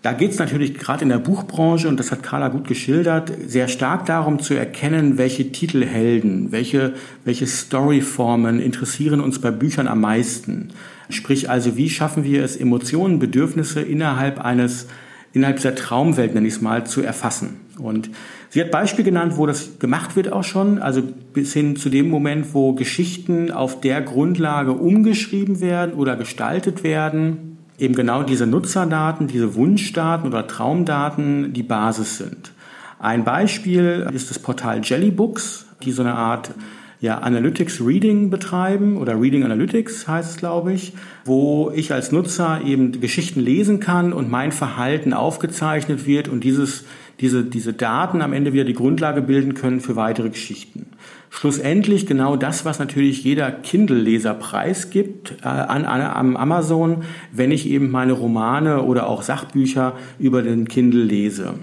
Da 0.01 0.13
geht 0.13 0.33
es 0.33 0.39
natürlich 0.41 0.75
gerade 0.75 1.05
in 1.05 1.11
der 1.11 1.19
Buchbranche, 1.19 1.87
und 1.87 2.01
das 2.01 2.11
hat 2.11 2.25
Carla 2.25 2.49
gut 2.49 2.67
geschildert, 2.67 3.31
sehr 3.47 3.69
stark 3.69 4.07
darum 4.07 4.41
zu 4.41 4.55
erkennen, 4.55 5.17
welche 5.17 5.53
Titelhelden, 5.53 6.51
welche, 6.51 6.95
welche 7.25 7.47
Storyformen 7.47 8.59
interessieren 8.59 9.21
uns 9.21 9.39
bei 9.39 9.53
Büchern 9.53 9.87
am 9.87 10.01
meisten. 10.01 10.71
Sprich 11.09 11.49
also, 11.49 11.77
wie 11.77 11.89
schaffen 11.89 12.25
wir 12.25 12.43
es, 12.43 12.57
Emotionen, 12.57 13.21
Bedürfnisse 13.21 13.81
innerhalb 13.81 14.45
eines 14.45 14.89
innerhalb 15.33 15.57
dieser 15.57 15.75
Traumwelt, 15.75 16.35
nenne 16.35 16.47
ich 16.47 16.55
es 16.55 16.61
mal, 16.61 16.85
zu 16.87 17.03
erfassen. 17.03 17.61
Und 17.79 18.11
sie 18.51 18.61
hat 18.61 18.71
Beispiel 18.71 19.05
genannt, 19.05 19.37
wo 19.37 19.47
das 19.47 19.79
gemacht 19.79 20.15
wird 20.17 20.33
auch 20.33 20.45
schon, 20.45 20.79
also 20.79 21.03
bis 21.33 21.53
hin 21.53 21.77
zu 21.77 21.89
dem 21.89 22.11
Moment, 22.11 22.55
wo 22.55 22.75
Geschichten 22.75 23.51
auf 23.51 23.81
der 23.81 24.03
Grundlage 24.03 24.73
umgeschrieben 24.73 25.61
werden 25.61 25.95
oder 25.95 26.17
gestaltet 26.17 26.85
werden, 26.85 27.59
eben 27.79 27.95
genau 27.95 28.23
diese 28.23 28.47
Nutzerdaten, 28.47 29.27
diese 29.27 29.55
Wunschdaten 29.55 30.29
oder 30.29 30.47
Traumdaten 30.47 31.53
die 31.53 31.63
Basis 31.63 32.19
sind. 32.19 32.53
Ein 32.99 33.25
Beispiel 33.25 34.09
ist 34.13 34.31
das 34.31 34.39
Portal 34.39 34.81
Jellybooks, 34.83 35.67
die 35.83 35.91
so 35.91 36.03
eine 36.03 36.15
Art 36.15 36.53
ja, 37.03 37.19
Analytics 37.19 37.81
Reading 37.85 38.31
betreiben 38.31 38.97
oder 38.97 39.21
Reading 39.21 39.43
Analytics 39.43 40.07
heißt 40.07 40.31
es, 40.31 40.37
glaube 40.37 40.73
ich, 40.73 40.93
wo 41.25 41.73
ich 41.75 41.93
als 41.93 42.13
Nutzer 42.13 42.61
eben 42.65 43.01
Geschichten 43.01 43.41
lesen 43.41 43.81
kann 43.81 44.13
und 44.13 44.31
mein 44.31 44.53
Verhalten 44.53 45.13
aufgezeichnet 45.13 46.07
wird 46.07 46.29
und 46.29 46.45
dieses, 46.45 46.85
diese, 47.19 47.43
diese 47.43 47.73
Daten 47.73 48.23
am 48.23 48.33
Ende 48.33 48.53
wieder 48.53 48.63
die 48.63 48.73
Grundlage 48.73 49.21
bilden 49.21 49.55
können 49.55 49.81
für 49.81 49.97
weitere 49.97 50.31
Geschichten. 50.31 50.87
Schlussendlich 51.29 52.07
genau 52.07 52.37
das, 52.37 52.65
was 52.65 52.79
natürlich 52.79 53.25
jeder 53.25 53.51
Kindle-Leser 53.51 54.35
preisgibt 54.35 55.35
äh, 55.43 55.49
an, 55.49 55.85
an, 55.85 56.03
am 56.03 56.37
Amazon, 56.37 57.03
wenn 57.33 57.51
ich 57.51 57.69
eben 57.69 57.91
meine 57.91 58.13
Romane 58.13 58.83
oder 58.83 59.09
auch 59.09 59.23
Sachbücher 59.23 59.97
über 60.21 60.43
den 60.43 60.69
Kindle 60.69 61.03
lese. 61.03 61.55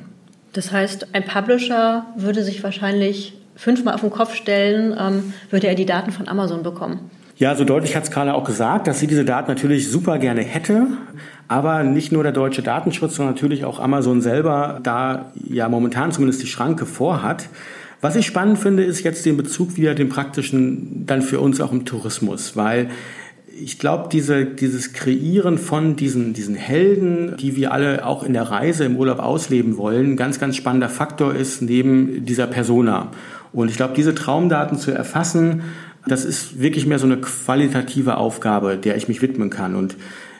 Das 0.52 0.74
heißt, 0.74 1.16
ein 1.16 1.24
Publisher 1.24 2.08
würde 2.18 2.44
sich 2.44 2.62
wahrscheinlich 2.62 3.36
fünfmal 3.60 3.94
auf 3.94 4.02
den 4.02 4.10
Kopf 4.10 4.34
stellen, 4.36 4.96
ähm, 4.98 5.34
würde 5.50 5.68
er 5.68 5.76
die 5.76 5.86
Daten 5.86 6.12
von 6.12 6.30
Amazon 6.30 6.64
bekommen. 6.64 7.12
Ja, 7.36 7.56
so 7.56 7.66
deutlich 7.66 7.96
hat 7.96 8.06
Skala 8.06 8.34
auch 8.34 8.46
gesagt, 8.46 8.88
dass 8.88 9.00
sie 9.00 9.08
diese 9.08 9.26
Daten 9.26 9.50
natürlich 9.50 9.90
super 9.90 10.18
gerne 10.18 10.42
hätte, 10.42 10.88
aber 11.48 11.84
nicht 11.84 12.12
nur 12.12 12.24
der 12.24 12.32
deutsche 12.32 12.62
Datenschutz, 12.62 13.16
sondern 13.16 13.36
natürlich 13.36 13.66
auch 13.66 13.80
Amazon 13.80 14.22
selber 14.22 14.80
da 14.82 15.32
ja 15.50 15.68
momentan 15.68 16.12
zumindest 16.12 16.42
die 16.42 16.48
Schranke 16.48 16.86
vorhat. 16.86 17.50
Was 18.02 18.16
ich 18.16 18.26
spannend 18.26 18.60
finde, 18.60 18.84
ist 18.84 19.04
jetzt 19.04 19.26
den 19.26 19.36
Bezug 19.36 19.76
wieder 19.76 19.94
den 19.94 20.08
praktischen 20.08 21.06
dann 21.06 21.22
für 21.22 21.42
uns 21.42 21.60
auch 21.60 21.74
im 21.74 21.86
Tourismus, 21.86 22.56
weil 22.56 22.90
ich 23.62 23.78
glaube, 23.78 24.08
diese, 24.10 24.46
dieses 24.46 24.94
Kreieren 24.94 25.58
von 25.58 25.98
diesen, 25.98 26.34
diesen 26.34 26.56
Helden, 26.56 27.36
die 27.38 27.56
wir 27.56 27.74
alle 27.74 28.06
auch 28.06 28.24
in 28.24 28.34
der 28.34 28.44
Reise 28.44 28.86
im 28.86 28.96
Urlaub 28.96 29.20
ausleben 29.20 29.78
wollen, 29.78 30.16
ganz, 30.16 30.40
ganz 30.40 30.56
spannender 30.56 30.90
Faktor 30.90 31.36
ist 31.36 31.62
neben 31.62 32.26
dieser 32.26 32.48
Persona. 32.48 33.12
Und 33.52 33.70
ich 33.70 33.78
glaube, 33.78 33.94
diese 33.96 34.16
Traumdaten 34.16 34.78
zu 34.78 34.92
erfassen, 34.92 35.64
das 36.08 36.26
ist 36.26 36.60
wirklich 36.60 36.86
mehr 36.86 37.00
so 37.00 37.06
eine 37.06 37.18
qualitative 37.18 38.18
Aufgabe, 38.18 38.78
der 38.78 38.96
ich 38.96 39.08
mich 39.08 39.22
widmen 39.22 39.50
kann. 39.50 39.76
Und 39.76 39.96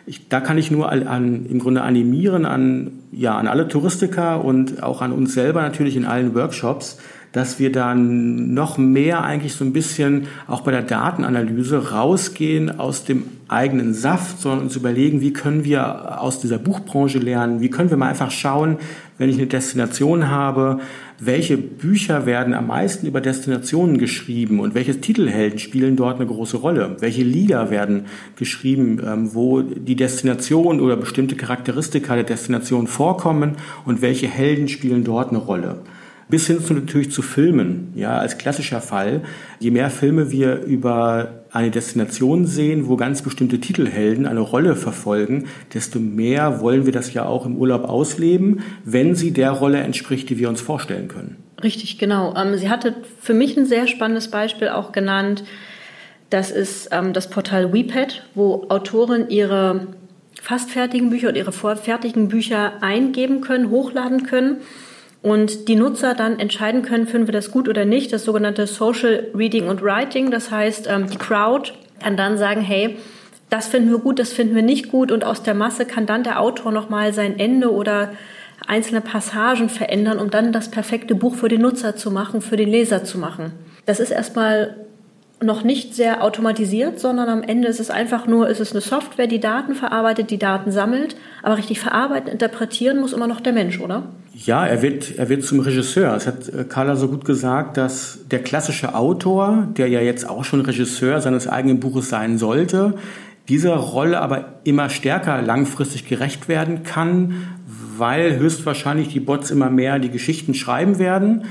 ich, 0.06 0.28
da 0.30 0.40
kann 0.40 0.58
ich 0.58 0.72
nur 0.72 0.92
an, 0.92 1.46
im 1.46 1.60
Grunde 1.60 1.82
animieren 1.82 2.46
an, 2.46 2.92
ja, 3.12 3.38
an 3.38 3.48
alle 3.48 3.68
Touristiker 3.68 4.44
und 4.44 4.82
auch 4.82 5.02
an 5.02 5.12
uns 5.12 5.34
selber 5.34 5.62
natürlich 5.62 5.96
in 5.96 6.06
allen 6.06 6.34
Workshops, 6.34 6.98
dass 7.32 7.60
wir 7.60 7.72
dann 7.72 8.54
noch 8.54 8.78
mehr 8.78 9.24
eigentlich 9.24 9.54
so 9.54 9.64
ein 9.64 9.74
bisschen 9.74 10.28
auch 10.48 10.62
bei 10.62 10.72
der 10.72 10.82
Datenanalyse 10.82 11.92
rausgehen 11.92 12.80
aus 12.80 13.06
dem 13.06 13.24
eigenen 13.48 13.94
Saft, 13.94 14.42
sondern 14.42 14.62
uns 14.62 14.76
überlegen, 14.76 15.22
wie 15.22 15.34
können 15.34 15.64
wir 15.64 16.22
aus 16.22 16.40
dieser 16.40 16.58
Buchbranche 16.58 17.20
lernen, 17.20 17.62
wie 17.62 17.70
können 17.70 17.90
wir 17.90 17.98
mal 17.98 18.10
einfach 18.10 18.32
schauen, 18.32 18.78
wenn 19.18 19.30
ich 19.30 19.38
eine 19.38 19.48
Destination 19.48 20.30
habe, 20.30 20.80
welche 21.20 21.58
Bücher 21.58 22.26
werden 22.26 22.54
am 22.54 22.68
meisten 22.68 23.06
über 23.06 23.20
Destinationen 23.20 23.98
geschrieben 23.98 24.60
und 24.62 24.74
welche 24.74 25.02
Titelhelden 25.02 25.60
spielen 25.60 25.98
dort 25.98 26.16
eine 26.16 26.28
große 26.28 26.58
Rolle? 26.58 26.96
Welche 27.00 27.24
Lieder 27.24 27.70
werden 27.70 28.06
geschrieben, 28.38 29.02
ähm, 29.06 29.34
wo 29.34 29.62
die 29.62 29.98
Destination 29.98 30.80
oder 30.80 30.96
bestimmte 30.96 31.36
Charakteristika 31.36 32.16
der 32.16 32.24
Destination 32.24 32.88
vorkommen 32.88 33.58
und 33.86 34.02
welche 34.02 34.28
Helden 34.28 34.70
spielen 34.70 35.04
dort 35.04 35.30
eine 35.30 35.40
Rolle? 35.40 35.80
Bis 36.30 36.46
hin 36.46 36.64
zu 36.64 36.74
natürlich 36.74 37.12
zu 37.12 37.24
Filmen, 37.24 37.92
ja, 37.96 38.18
als 38.18 38.38
klassischer 38.38 38.82
Fall. 38.82 39.22
Je 39.60 39.72
mehr 39.72 39.90
Filme 39.90 40.32
wir 40.32 40.62
über 40.62 41.44
eine 41.52 41.72
Destination 41.72 42.46
sehen, 42.46 42.88
wo 42.88 42.96
ganz 42.96 43.24
bestimmte 43.24 43.60
Titelhelden 43.60 44.28
eine 44.28 44.40
Rolle 44.40 44.76
verfolgen, 44.76 45.48
desto 45.74 46.00
mehr 46.00 46.62
wollen 46.62 46.86
wir 46.86 46.94
das 46.94 47.14
ja 47.14 47.26
auch 47.26 47.48
im 47.48 47.58
Urlaub 47.58 47.84
ausleben, 47.84 48.62
wenn 48.84 49.16
sie 49.16 49.32
der 49.32 49.50
Rolle 49.52 49.80
entspricht, 49.80 50.30
die 50.30 50.38
wir 50.38 50.50
uns 50.50 50.62
vorstellen 50.62 51.08
können. 51.08 51.38
Richtig, 51.64 51.98
genau. 51.98 52.36
Ähm, 52.36 52.56
sie 52.58 52.70
hatte 52.70 52.96
für 53.20 53.34
mich 53.34 53.58
ein 53.58 53.66
sehr 53.66 53.88
spannendes 53.88 54.30
Beispiel 54.30 54.70
auch 54.70 54.92
genannt. 54.92 55.44
Das 56.30 56.52
ist 56.52 56.90
ähm, 56.92 57.12
das 57.12 57.32
Portal 57.32 57.74
WePad, 57.74 58.24
wo 58.36 58.68
Autoren 58.70 59.30
ihre 59.30 59.88
fast 60.40 60.70
fertigen 60.70 61.10
Bücher 61.10 61.30
oder 61.30 61.38
ihre 61.38 61.52
vorfertigen 61.52 62.28
Bücher 62.28 62.74
eingeben 62.82 63.42
können, 63.42 63.72
hochladen 63.72 64.24
können 64.24 64.58
und 65.22 65.68
die 65.68 65.76
Nutzer 65.76 66.14
dann 66.14 66.40
entscheiden 66.40 66.82
können, 66.82 67.08
finden 67.08 67.28
wir 67.28 67.34
das 67.34 67.52
gut 67.52 67.68
oder 67.68 67.86
nicht, 67.86 68.14
das 68.14 68.24
sogenannte 68.24 68.68
Social 68.68 69.28
Reading 69.36 69.68
und 69.68 69.82
Writing. 69.82 70.32
Das 70.32 70.50
heißt, 70.50 70.88
ähm, 70.88 71.10
die 71.10 71.18
Crowd 71.18 71.74
kann 72.02 72.16
dann 72.16 72.38
sagen, 72.38 72.62
hey, 72.62 72.98
das 73.50 73.68
finden 73.68 73.90
wir 73.90 73.98
gut, 73.98 74.20
das 74.20 74.32
finden 74.32 74.56
wir 74.56 74.62
nicht 74.62 74.90
gut 74.90 75.12
und 75.12 75.24
aus 75.24 75.44
der 75.44 75.56
Masse 75.56 75.86
kann 75.86 76.06
dann 76.06 76.24
der 76.24 76.40
Autor 76.40 76.72
nochmal 76.72 77.14
sein 77.14 77.38
Ende 77.40 77.72
oder 77.74 78.14
einzelne 78.68 79.02
Passagen 79.02 79.70
verändern, 79.70 80.20
um 80.20 80.30
dann 80.30 80.54
das 80.54 80.70
perfekte 80.70 81.16
Buch 81.16 81.36
für 81.36 81.50
den 81.50 81.62
Nutzer 81.62 81.96
zu 81.96 82.12
machen, 82.12 82.42
für 82.42 82.58
den 82.58 82.70
Leser 82.70 83.04
zu 83.04 83.18
machen. 83.18 83.52
Das 83.86 84.00
ist 84.00 84.12
erstmal 84.12 84.76
noch 85.42 85.64
nicht 85.64 85.96
sehr 85.96 86.24
automatisiert, 86.24 87.00
sondern 87.00 87.30
am 87.30 87.44
Ende 87.44 87.68
ist 87.68 87.80
es 87.80 87.90
einfach 87.90 88.28
nur, 88.28 88.50
ist 88.50 88.60
es 88.60 88.72
eine 88.72 88.82
Software, 88.82 89.28
die 89.28 89.40
Daten 89.40 89.74
verarbeitet, 89.74 90.32
die 90.32 90.38
Daten 90.38 90.72
sammelt, 90.72 91.16
aber 91.44 91.58
richtig 91.58 91.80
verarbeiten, 91.80 92.30
interpretieren 92.30 93.00
muss 93.00 93.14
immer 93.14 93.28
noch 93.28 93.40
der 93.40 93.54
Mensch, 93.54 93.80
oder? 93.80 94.04
Ja, 94.34 94.66
er 94.66 94.82
wird, 94.82 95.18
er 95.18 95.30
wird 95.30 95.44
zum 95.44 95.60
Regisseur. 95.60 96.16
Es 96.16 96.28
hat 96.28 96.50
äh, 96.50 96.64
Carla 96.64 96.96
so 96.96 97.08
gut 97.08 97.26
gesagt, 97.26 97.78
dass 97.78 98.20
der 98.30 98.40
klassische 98.40 98.96
Autor, 98.96 99.68
der 99.78 99.88
ja 99.88 100.02
jetzt 100.02 100.28
auch 100.28 100.44
schon 100.44 100.62
Regisseur 100.62 101.22
seines 101.22 101.48
eigenen 101.48 101.80
Buches 101.80 102.10
sein 102.10 102.38
sollte, 102.38 102.96
dieser 103.48 103.76
Rolle 103.76 104.22
aber 104.22 104.60
immer 104.64 104.90
stärker 104.90 105.42
langfristig 105.42 106.08
gerecht 106.08 106.48
werden 106.48 106.84
kann, 106.84 107.48
weil 107.98 108.38
höchstwahrscheinlich 108.38 109.10
die 109.10 109.20
Bots 109.20 109.52
immer 109.52 109.70
mehr 109.70 110.00
die 110.00 110.12
Geschichten 110.12 110.54
schreiben 110.54 111.00
werden 111.00 111.46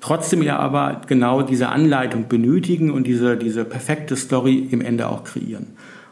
trotzdem 0.00 0.42
ja 0.42 0.58
aber 0.58 1.02
genau 1.06 1.42
diese 1.42 1.68
Anleitung 1.68 2.28
benötigen 2.28 2.90
und 2.90 3.06
diese, 3.06 3.36
diese 3.36 3.64
perfekte 3.64 4.16
Story 4.16 4.68
im 4.70 4.80
Ende 4.80 5.08
auch 5.08 5.24
kreieren. 5.24 5.66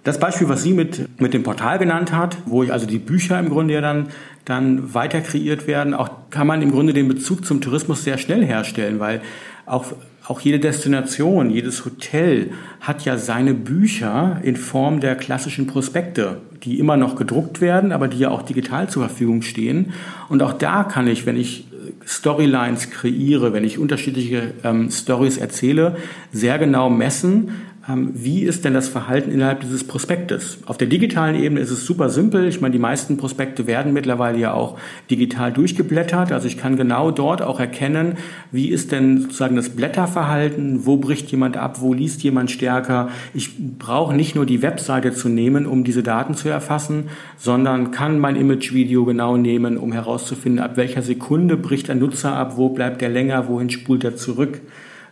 Das 0.07 0.21
Beispiel, 0.21 0.49
was 0.49 0.63
sie 0.63 0.73
mit, 0.73 1.21
mit 1.21 1.35
dem 1.35 1.43
Portal 1.43 1.79
genannt 1.79 2.13
hat, 2.13 2.37
wo 2.47 2.63
ich 2.63 2.73
also 2.73 2.87
die 2.87 3.01
Bücher 3.01 3.41
im 3.41 3.49
Grunde 3.49 3.75
ja 3.75 3.81
dann, 3.81 4.07
dann 4.45 4.95
weiter 4.95 5.21
kreiert 5.21 5.67
werden, 5.67 5.95
auch 5.95 6.09
kann 6.31 6.47
man 6.47 6.63
im 6.63 6.71
Grunde 6.71 6.93
den 6.93 7.09
Bezug 7.09 7.45
zum 7.45 7.61
Tourismus 7.61 8.05
sehr 8.05 8.17
schnell 8.17 8.45
herstellen, 8.45 9.01
weil 9.01 9.21
auch, 9.67 9.87
auch 10.29 10.41
jede 10.41 10.61
Destination, 10.61 11.51
jedes 11.51 11.85
Hotel 11.85 12.53
hat 12.81 13.05
ja 13.05 13.17
seine 13.17 13.53
Bücher 13.53 14.39
in 14.45 14.55
Form 14.55 15.01
der 15.01 15.17
klassischen 15.17 15.67
Prospekte, 15.67 16.37
die 16.63 16.79
immer 16.79 16.97
noch 16.97 17.17
gedruckt 17.17 17.61
werden, 17.61 17.91
aber 17.91 18.07
die 18.07 18.19
ja 18.19 18.31
auch 18.31 18.43
digital 18.43 18.89
zur 18.89 19.09
Verfügung 19.09 19.43
stehen. 19.43 19.93
Und 20.29 20.41
auch 20.41 20.53
da 20.53 20.85
kann 20.85 21.09
ich, 21.09 21.27
wenn 21.27 21.37
ich 21.37 21.67
Storylines 22.07 22.91
kreiere, 22.91 23.53
wenn 23.53 23.65
ich 23.65 23.79
unterschiedliche 23.79 24.55
ähm, 24.65 24.91
Stories 24.91 25.39
erzähle, 25.39 25.97
sehr 26.33 26.59
genau 26.59 26.91
messen, 26.91 27.51
wie 27.89 28.43
ist 28.43 28.65
denn 28.65 28.75
das 28.75 28.89
Verhalten 28.89 29.31
innerhalb 29.31 29.61
dieses 29.61 29.85
Prospektes? 29.85 30.59
Auf 30.67 30.77
der 30.77 30.89
digitalen 30.89 31.37
Ebene 31.37 31.61
ist 31.61 31.71
es 31.71 31.87
super 31.87 32.11
simpel. 32.11 32.49
Ich 32.49 32.61
meine, 32.61 32.73
die 32.73 32.81
meisten 32.81 33.17
Prospekte 33.17 33.69
werden 33.69 33.93
mittlerweile 33.93 34.39
ja 34.39 34.55
auch 34.55 34.77
digital 35.09 35.53
durchgeblättert. 35.53 36.33
Also 36.33 36.49
ich 36.49 36.59
kann 36.59 36.77
genau 36.77 37.13
dort 37.13 37.43
auch 37.43 37.61
erkennen, 37.61 38.17
wie 38.51 38.71
ist 38.71 38.91
denn 38.91 39.21
sozusagen 39.21 39.55
das 39.55 39.69
Blätterverhalten, 39.69 40.85
wo 40.85 40.97
bricht 40.97 41.31
jemand 41.31 41.57
ab, 41.57 41.81
wo 41.81 41.95
liest 41.95 42.25
jemand 42.25 42.51
stärker. 42.51 43.09
Ich 43.35 43.53
brauche 43.79 44.17
nicht 44.17 44.35
nur 44.35 44.47
die 44.47 44.63
Webseite 44.63 45.13
zu 45.13 45.29
nehmen, 45.29 45.65
um 45.65 45.85
diese 45.85 46.03
Daten 46.03 46.35
zu 46.35 46.49
erfassen, 46.49 47.05
sondern 47.37 47.93
kann 47.93 48.19
mein 48.19 48.35
Image-Video 48.35 49.05
genau 49.05 49.37
nehmen, 49.37 49.77
um 49.77 49.93
herauszufinden, 49.93 50.61
ab 50.61 50.77
welcher 50.77 51.03
Sekunde 51.03 51.57
bricht 51.57 51.89
ein 51.89 52.01
Nutzer 52.01 52.35
ab, 52.35 52.57
wo 52.57 52.71
bleibt 52.71 53.01
er 53.01 53.11
länger, 53.11 53.47
wohin 53.47 53.71
spult 53.71 54.03
er 54.03 54.17
zurück 54.17 54.61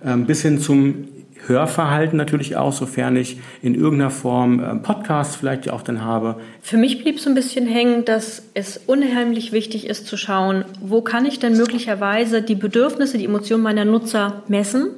ähm, 0.04 0.26
bis 0.26 0.42
hin 0.42 0.58
zum 0.58 1.06
Hörverhalten 1.46 2.16
natürlich 2.16 2.56
auch, 2.56 2.72
sofern 2.72 3.16
ich 3.16 3.38
in 3.62 3.74
irgendeiner 3.74 4.10
Form 4.10 4.60
äh, 4.60 4.76
Podcasts 4.76 5.36
vielleicht 5.36 5.70
auch 5.70 5.82
dann 5.82 6.04
habe. 6.04 6.36
Für 6.60 6.76
mich 6.76 7.02
blieb 7.02 7.20
so 7.20 7.30
ein 7.30 7.34
bisschen 7.34 7.66
hängen, 7.66 8.04
dass 8.04 8.42
es 8.54 8.80
unheimlich 8.86 9.52
wichtig 9.52 9.86
ist 9.86 10.06
zu 10.06 10.16
schauen, 10.16 10.64
wo 10.80 11.02
kann 11.02 11.26
ich 11.26 11.38
denn 11.38 11.56
möglicherweise 11.56 12.42
die 12.42 12.54
Bedürfnisse, 12.54 13.18
die 13.18 13.24
Emotionen 13.24 13.62
meiner 13.62 13.84
Nutzer 13.84 14.42
messen. 14.48 14.90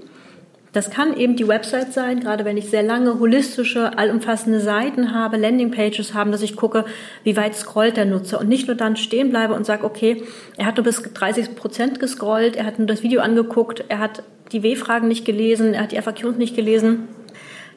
Das 0.76 0.90
kann 0.90 1.16
eben 1.16 1.36
die 1.36 1.48
Website 1.48 1.94
sein, 1.94 2.20
gerade 2.20 2.44
wenn 2.44 2.58
ich 2.58 2.68
sehr 2.68 2.82
lange 2.82 3.18
holistische, 3.18 3.96
allumfassende 3.96 4.60
Seiten 4.60 5.14
habe, 5.14 5.38
Landingpages 5.38 6.12
haben, 6.12 6.32
dass 6.32 6.42
ich 6.42 6.54
gucke, 6.54 6.84
wie 7.24 7.34
weit 7.34 7.56
scrollt 7.56 7.96
der 7.96 8.04
Nutzer 8.04 8.38
und 8.38 8.48
nicht 8.48 8.66
nur 8.66 8.76
dann 8.76 8.96
stehen 8.96 9.30
bleibe 9.30 9.54
und 9.54 9.64
sage, 9.64 9.84
okay, 9.84 10.22
er 10.58 10.66
hat 10.66 10.76
nur 10.76 10.84
bis 10.84 11.02
30 11.02 11.56
Prozent 11.56 11.98
gescrollt, 11.98 12.56
er 12.56 12.66
hat 12.66 12.78
nur 12.78 12.86
das 12.86 13.02
Video 13.02 13.22
angeguckt, 13.22 13.86
er 13.88 14.00
hat 14.00 14.22
die 14.52 14.62
W-Fragen 14.62 15.08
nicht 15.08 15.24
gelesen, 15.24 15.72
er 15.72 15.84
hat 15.84 15.92
die 15.92 15.96
FAQs 16.02 16.36
nicht 16.36 16.54
gelesen, 16.54 17.08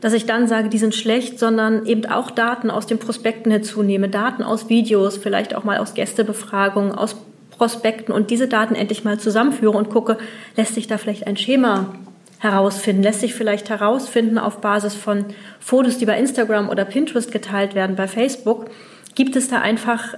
dass 0.01 0.11
ich 0.11 0.25
dann 0.25 0.49
sage, 0.49 0.67
die 0.67 0.77
sind 0.77 0.93
schlecht, 0.93 1.39
sondern 1.39 1.85
eben 1.85 2.05
auch 2.05 2.31
Daten 2.31 2.69
aus 2.69 2.85
den 2.85 2.99
Prospekten 2.99 3.49
hinzunehme, 3.49 4.09
Daten 4.09 4.43
aus 4.43 4.67
Videos, 4.67 5.15
vielleicht 5.15 5.55
auch 5.55 5.63
mal 5.63 5.77
aus 5.77 5.93
Gästebefragungen, 5.93 6.91
aus 6.91 7.15
Prospekten 7.49 8.13
und 8.13 8.29
diese 8.29 8.49
Daten 8.49 8.75
endlich 8.75 9.05
mal 9.05 9.17
zusammenführe 9.21 9.77
und 9.77 9.89
gucke, 9.89 10.17
lässt 10.57 10.75
sich 10.75 10.87
da 10.87 10.97
vielleicht 10.97 11.27
ein 11.27 11.37
Schema 11.37 11.95
herausfinden, 12.39 13.03
lässt 13.03 13.19
sich 13.19 13.33
vielleicht 13.33 13.69
herausfinden 13.69 14.37
auf 14.37 14.61
Basis 14.61 14.95
von 14.95 15.25
Fotos, 15.59 15.97
die 15.97 16.05
bei 16.05 16.17
Instagram 16.17 16.69
oder 16.69 16.85
Pinterest 16.85 17.31
geteilt 17.31 17.75
werden, 17.75 17.95
bei 17.95 18.07
Facebook, 18.07 18.69
gibt 19.15 19.35
es 19.35 19.49
da 19.49 19.61
einfach 19.61 20.15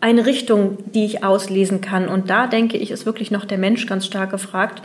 eine 0.00 0.26
Richtung, 0.26 0.78
die 0.92 1.04
ich 1.04 1.24
auslesen 1.24 1.80
kann. 1.80 2.08
Und 2.08 2.28
da 2.28 2.46
denke 2.46 2.76
ich, 2.76 2.90
ist 2.90 3.06
wirklich 3.06 3.30
noch 3.30 3.44
der 3.44 3.58
Mensch 3.58 3.86
ganz 3.86 4.06
stark 4.06 4.30
gefragt 4.30 4.82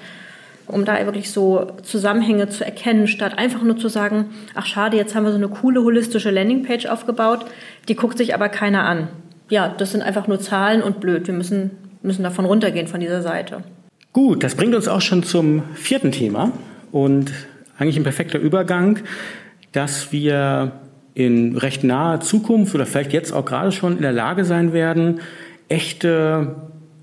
um 0.70 0.86
da 0.86 1.04
wirklich 1.06 1.32
so 1.32 1.68
Zusammenhänge 1.82 2.50
zu 2.50 2.64
erkennen, 2.64 3.08
statt 3.08 3.38
einfach 3.38 3.64
nur 3.64 3.78
zu 3.78 3.90
sagen, 3.90 4.30
ach 4.54 4.66
schade, 4.66 4.98
jetzt 4.98 5.16
haben 5.16 5.24
wir 5.24 5.32
so 5.32 5.38
eine 5.38 5.50
coole 5.50 5.82
holistische 5.82 6.30
Landingpage 6.30 6.86
aufgebaut, 6.86 7.46
die 7.88 7.96
guckt 7.96 8.18
sich 8.18 8.36
aber 8.36 8.50
keiner 8.50 8.86
an. 8.86 9.08
Ja, 9.50 9.68
das 9.68 9.92
sind 9.92 10.04
einfach 10.04 10.28
nur 10.28 10.40
Zahlen 10.40 10.84
und 10.84 11.00
blöd. 11.00 11.26
Wir 11.26 11.34
müssen, 11.34 11.72
müssen 12.04 12.24
davon 12.24 12.46
runtergehen 12.46 12.88
von 12.88 13.00
dieser 13.00 13.24
Seite. 13.24 13.64
Gut, 14.12 14.44
das 14.44 14.56
bringt 14.56 14.74
uns 14.74 14.88
auch 14.88 15.02
schon 15.02 15.22
zum 15.22 15.62
vierten 15.76 16.12
Thema 16.12 16.52
und 16.92 17.32
eigentlich 17.78 17.96
ein 17.96 18.04
perfekter 18.04 18.40
Übergang, 18.40 19.00
dass 19.72 20.12
wir 20.12 20.72
in 21.14 21.56
recht 21.56 21.84
naher 21.84 22.20
Zukunft 22.20 22.74
oder 22.74 22.88
vielleicht 22.88 23.14
jetzt 23.14 23.32
auch 23.32 23.46
gerade 23.46 23.72
schon 23.72 23.98
in 23.98 24.02
der 24.02 24.12
Lage 24.12 24.46
sein 24.46 24.74
werden, 24.74 25.22
echte 25.68 26.56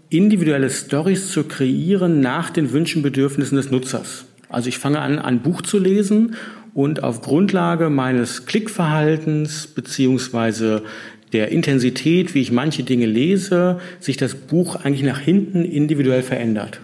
individuelle 0.09 0.69
Stories 0.69 1.31
zu 1.31 1.45
kreieren 1.45 2.21
nach 2.21 2.51
den 2.51 2.73
Wünschen, 2.73 3.03
Bedürfnissen 3.03 3.57
des 3.57 3.71
Nutzers. 3.71 4.25
Also 4.49 4.69
ich 4.69 4.79
fange 4.79 5.01
an, 5.01 5.21
ein 5.21 5.43
Buch 5.43 5.63
zu 5.63 5.79
lesen 5.79 6.35
und 6.75 7.05
auf 7.05 7.23
Grundlage 7.23 7.89
meines 7.89 8.47
Klickverhaltens 8.47 9.69
beziehungsweise 9.69 10.83
der 11.33 11.49
Intensität, 11.51 12.35
wie 12.35 12.41
ich 12.41 12.51
manche 12.51 12.83
Dinge 12.83 13.07
lese, 13.07 13.79
sich 14.01 14.17
das 14.17 14.35
Buch 14.35 14.77
eigentlich 14.77 15.03
nach 15.03 15.21
hinten 15.21 15.65
individuell 15.65 16.23
verändert. 16.23 16.81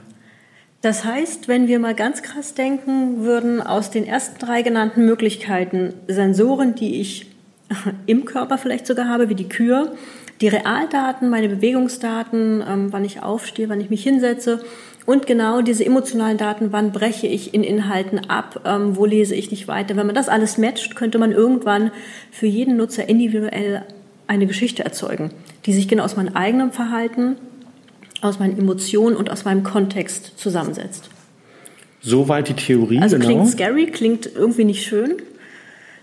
Das 0.82 1.04
heißt, 1.04 1.46
wenn 1.46 1.68
wir 1.68 1.78
mal 1.78 1.94
ganz 1.94 2.22
krass 2.22 2.54
denken 2.54 3.22
würden, 3.22 3.62
aus 3.62 3.90
den 3.90 4.04
ersten 4.04 4.38
drei 4.38 4.62
genannten 4.62 5.06
Möglichkeiten, 5.06 5.94
Sensoren, 6.08 6.74
die 6.74 7.00
ich 7.00 7.26
im 8.06 8.24
Körper 8.24 8.58
vielleicht 8.58 8.88
sogar 8.88 9.08
habe, 9.08 9.28
wie 9.28 9.36
die 9.36 9.48
Kür, 9.48 9.94
die 10.40 10.48
Realdaten, 10.48 11.30
meine 11.30 11.48
Bewegungsdaten, 11.48 12.64
ähm, 12.68 12.92
wann 12.92 13.04
ich 13.04 13.22
aufstehe, 13.22 13.68
wann 13.68 13.80
ich 13.80 13.90
mich 13.90 14.02
hinsetze 14.02 14.64
und 15.06 15.28
genau 15.28 15.62
diese 15.62 15.84
emotionalen 15.84 16.36
Daten, 16.36 16.72
wann 16.72 16.90
breche 16.90 17.28
ich 17.28 17.54
in 17.54 17.62
Inhalten 17.62 18.28
ab, 18.28 18.60
ähm, 18.64 18.96
wo 18.96 19.06
lese 19.06 19.36
ich 19.36 19.52
nicht 19.52 19.68
weiter. 19.68 19.94
Wenn 19.94 20.06
man 20.06 20.16
das 20.16 20.28
alles 20.28 20.58
matcht, 20.58 20.96
könnte 20.96 21.18
man 21.18 21.30
irgendwann 21.30 21.92
für 22.32 22.46
jeden 22.46 22.76
Nutzer 22.76 23.08
individuell 23.08 23.82
eine 24.26 24.46
Geschichte 24.46 24.84
erzeugen, 24.84 25.30
die 25.64 25.72
sich 25.72 25.86
genau 25.86 26.02
aus 26.02 26.16
meinem 26.16 26.34
eigenen 26.34 26.72
Verhalten, 26.72 27.36
aus 28.22 28.38
meinen 28.38 28.58
Emotionen 28.58 29.16
und 29.16 29.30
aus 29.30 29.44
meinem 29.44 29.62
Kontext 29.62 30.38
zusammensetzt. 30.38 31.10
Soweit 32.00 32.48
die 32.48 32.54
Theorie, 32.54 32.98
also 33.00 33.16
genau. 33.16 33.28
klingt 33.28 33.50
scary, 33.50 33.86
klingt 33.86 34.30
irgendwie 34.34 34.64
nicht 34.64 34.84
schön, 34.84 35.16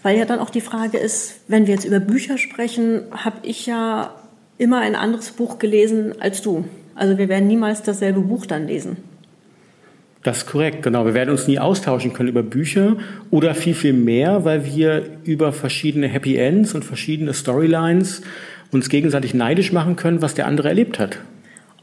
weil 0.04 0.18
ja 0.18 0.26
dann 0.26 0.40
auch 0.40 0.50
die 0.50 0.62
Frage 0.62 0.98
ist, 0.98 1.40
wenn 1.48 1.66
wir 1.68 1.74
jetzt 1.74 1.86
über 1.86 2.00
Bücher 2.00 2.38
sprechen, 2.38 3.02
habe 3.12 3.38
ich 3.44 3.66
ja 3.66 4.14
immer 4.58 4.80
ein 4.80 4.96
anderes 4.96 5.32
Buch 5.32 5.60
gelesen 5.60 6.14
als 6.20 6.42
du. 6.42 6.66
Also 6.96 7.18
wir 7.18 7.30
werden 7.30 7.48
niemals 7.48 7.82
dasselbe 7.82 8.22
Buch 8.22 8.46
dann 8.46 8.68
lesen. 8.68 8.98
Das 10.24 10.40
ist 10.40 10.48
korrekt, 10.48 10.84
genau. 10.84 11.06
Wir 11.06 11.14
werden 11.14 11.30
uns 11.30 11.48
nie 11.48 11.60
austauschen 11.60 12.12
können 12.12 12.28
über 12.28 12.44
Bücher 12.44 12.98
oder 13.32 13.56
viel, 13.56 13.74
viel 13.74 13.94
mehr, 13.94 14.44
weil 14.44 14.66
wir 14.66 15.04
über 15.24 15.54
verschiedene 15.54 16.08
Happy 16.10 16.36
Ends 16.36 16.76
und 16.76 16.84
verschiedene 16.84 17.34
Storylines 17.34 18.22
uns 18.72 18.90
gegenseitig 18.90 19.34
neidisch 19.34 19.72
machen 19.72 19.96
können, 19.96 20.22
was 20.22 20.34
der 20.34 20.46
andere 20.46 20.68
erlebt 20.68 21.00
hat. 21.00 21.20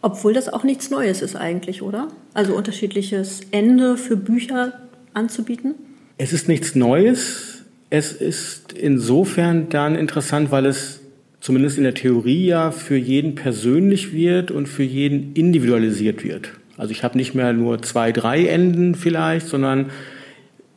Obwohl 0.06 0.34
das 0.34 0.48
auch 0.48 0.62
nichts 0.62 0.88
Neues 0.88 1.20
ist 1.20 1.34
eigentlich, 1.34 1.82
oder? 1.82 2.06
Also 2.32 2.54
unterschiedliches 2.54 3.40
Ende 3.50 3.96
für 3.96 4.16
Bücher 4.16 4.72
anzubieten? 5.14 5.74
Es 6.16 6.32
ist 6.32 6.46
nichts 6.46 6.76
Neues. 6.76 7.64
Es 7.90 8.12
ist 8.12 8.72
insofern 8.72 9.68
dann 9.68 9.96
interessant, 9.96 10.52
weil 10.52 10.66
es 10.66 11.00
zumindest 11.40 11.76
in 11.76 11.82
der 11.82 11.94
Theorie 11.94 12.46
ja 12.46 12.70
für 12.70 12.94
jeden 12.94 13.34
persönlich 13.34 14.12
wird 14.12 14.52
und 14.52 14.68
für 14.68 14.84
jeden 14.84 15.32
individualisiert 15.32 16.22
wird. 16.22 16.50
Also 16.76 16.92
ich 16.92 17.02
habe 17.02 17.16
nicht 17.16 17.34
mehr 17.34 17.52
nur 17.52 17.82
zwei, 17.82 18.12
drei 18.12 18.46
Enden 18.46 18.94
vielleicht, 18.94 19.48
sondern 19.48 19.90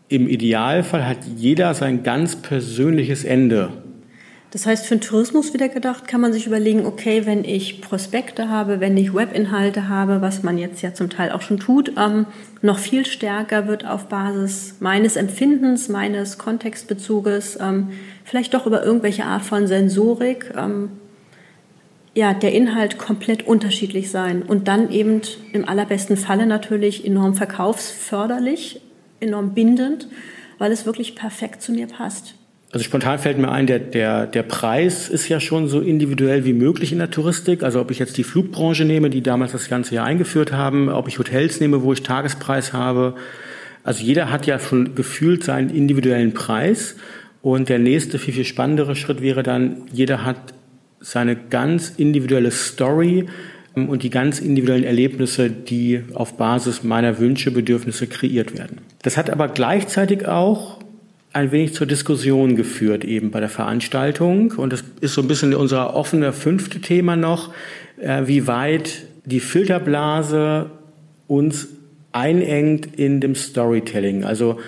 im 0.08 0.28
Idealfall 0.28 1.08
hat 1.08 1.20
jeder 1.38 1.76
sein 1.76 2.02
ganz 2.02 2.36
persönliches 2.36 3.26
Ende. 3.26 3.70
Das 4.52 4.66
heißt, 4.66 4.88
für 4.88 4.96
den 4.96 5.02
Tourismus 5.02 5.54
wieder 5.54 5.70
gedacht, 5.70 6.08
kann 6.08 6.22
man 6.22 6.34
sich 6.34 6.48
überlegen, 6.48 6.88
okay, 6.88 7.28
wenn 7.28 7.44
ich 7.44 7.82
Prospekte 7.82 8.50
habe, 8.50 8.80
wenn 8.80 8.98
ich 8.98 9.14
Webinhalte 9.14 9.90
habe, 9.90 10.22
was 10.22 10.42
man 10.42 10.58
jetzt 10.58 10.82
ja 10.82 10.92
zum 10.92 11.12
Teil 11.12 11.32
auch 11.32 11.44
schon 11.44 11.60
tut, 11.60 11.94
ähm, 11.98 12.26
noch 12.64 12.80
viel 12.80 13.06
stärker 13.06 13.68
wird 13.68 13.86
auf 13.86 14.08
Basis 14.08 14.78
meines 14.80 15.18
Empfindens, 15.18 15.88
meines 15.88 16.40
Kontextbezuges, 16.40 17.60
ähm, 17.62 17.90
vielleicht 18.24 18.56
doch 18.56 18.66
über 18.66 18.84
irgendwelche 18.84 19.26
Art 19.26 19.44
von 19.44 19.68
Sensorik, 19.68 20.52
ähm, 20.58 20.94
ja, 22.16 22.34
der 22.34 22.52
Inhalt 22.52 22.98
komplett 22.98 23.46
unterschiedlich 23.46 24.10
sein 24.10 24.42
und 24.42 24.68
dann 24.68 24.92
eben 24.92 25.22
im 25.54 25.70
allerbesten 25.70 26.18
Falle 26.18 26.48
natürlich 26.48 27.06
enorm 27.06 27.36
verkaufsförderlich, 27.36 28.82
enorm 29.20 29.54
bindend, 29.54 30.08
weil 30.58 30.72
es 30.72 30.88
wirklich 30.88 31.16
perfekt 31.16 31.62
zu 31.62 31.72
mir 31.72 31.86
passt. 31.86 32.34
Also 32.72 32.84
spontan 32.84 33.18
fällt 33.18 33.40
mir 33.40 33.52
ein, 33.52 33.66
der, 33.66 33.80
der, 33.80 34.28
der 34.28 34.44
Preis 34.44 35.10
ist 35.10 35.28
ja 35.28 35.40
schon 35.40 35.68
so 35.68 35.80
individuell 35.80 36.46
wie 36.46 36.54
möglich 36.54 36.92
in 36.92 37.00
der 37.00 37.10
Touristik. 37.10 37.64
Also 37.64 37.82
ob 37.82 37.90
ich 37.90 37.98
jetzt 37.98 38.18
die 38.18 38.24
Flugbranche 38.24 38.86
nehme, 38.86 39.10
die 39.10 39.22
damals 39.22 39.54
das 39.54 39.70
ganze 39.70 39.96
Jahr 39.96 40.06
eingeführt 40.06 40.52
haben, 40.52 40.90
ob 40.90 41.08
ich 41.08 41.18
Hotels 41.18 41.60
nehme, 41.60 41.82
wo 41.82 41.94
ich 41.94 42.04
Tagespreis 42.04 42.74
habe. 42.74 43.16
Also 43.84 44.04
jeder 44.04 44.30
hat 44.30 44.46
ja 44.46 44.60
schon 44.60 44.94
gefühlt 44.94 45.44
seinen 45.44 45.72
individuellen 45.72 46.36
Preis. 46.36 46.96
Und 47.42 47.70
der 47.70 47.80
nächste, 47.80 48.20
viel, 48.20 48.36
viel 48.36 48.46
spannendere 48.46 48.96
Schritt 48.96 49.22
wäre 49.22 49.42
dann, 49.42 49.84
jeder 49.92 50.24
hat 50.24 50.54
seine 51.00 51.36
ganz 51.36 51.94
individuelle 51.98 52.52
Story 52.52 53.26
ähm, 53.76 53.90
und 53.90 54.04
die 54.04 54.10
ganz 54.10 54.40
individuellen 54.40 54.84
Erlebnisse, 54.84 55.50
die 55.50 56.04
auf 56.14 56.38
Basis 56.38 56.84
meiner 56.84 57.18
Wünsche, 57.18 57.50
Bedürfnisse 57.50 58.08
kreiert 58.08 58.58
werden. 58.58 58.80
Das 59.02 59.18
hat 59.18 59.30
aber 59.30 59.48
gleichzeitig 59.48 60.28
auch 60.28 60.79
ein 61.32 61.52
wenig 61.52 61.74
zur 61.74 61.88
Diskussion 61.88 62.56
geführt 62.56 63.04
eben 63.06 63.32
bei 63.32 63.40
der 63.40 63.50
Veranstaltung. 63.50 64.52
Und 64.52 64.74
das 64.74 64.84
ist 65.02 65.14
so 65.14 65.22
ein 65.22 65.28
bisschen 65.28 65.54
unser 65.54 65.96
offener 65.96 66.34
fünfte 66.34 66.82
Thema 66.82 67.16
noch, 67.16 67.54
äh, 68.02 68.24
wie 68.26 68.48
weit 68.48 69.04
die 69.26 69.40
Filterblase 69.40 70.72
uns 71.28 71.68
einengt 72.12 72.98
in 72.98 73.22
dem 73.22 73.36
Storytelling. 73.36 74.24
Also 74.24 74.60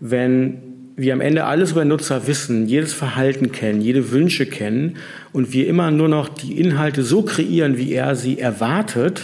wenn 0.00 0.58
wir 0.96 1.14
am 1.14 1.22
Ende 1.22 1.44
alles 1.44 1.72
über 1.72 1.86
Nutzer 1.86 2.26
wissen, 2.26 2.66
jedes 2.66 2.92
Verhalten 2.92 3.52
kennen, 3.52 3.80
jede 3.80 4.10
Wünsche 4.10 4.44
kennen 4.44 4.96
und 5.32 5.54
wir 5.54 5.66
immer 5.66 5.90
nur 5.90 6.08
noch 6.08 6.28
die 6.28 6.60
Inhalte 6.60 7.02
so 7.02 7.22
kreieren, 7.22 7.78
wie 7.78 7.92
er 7.94 8.16
sie 8.16 8.38
erwartet, 8.38 9.22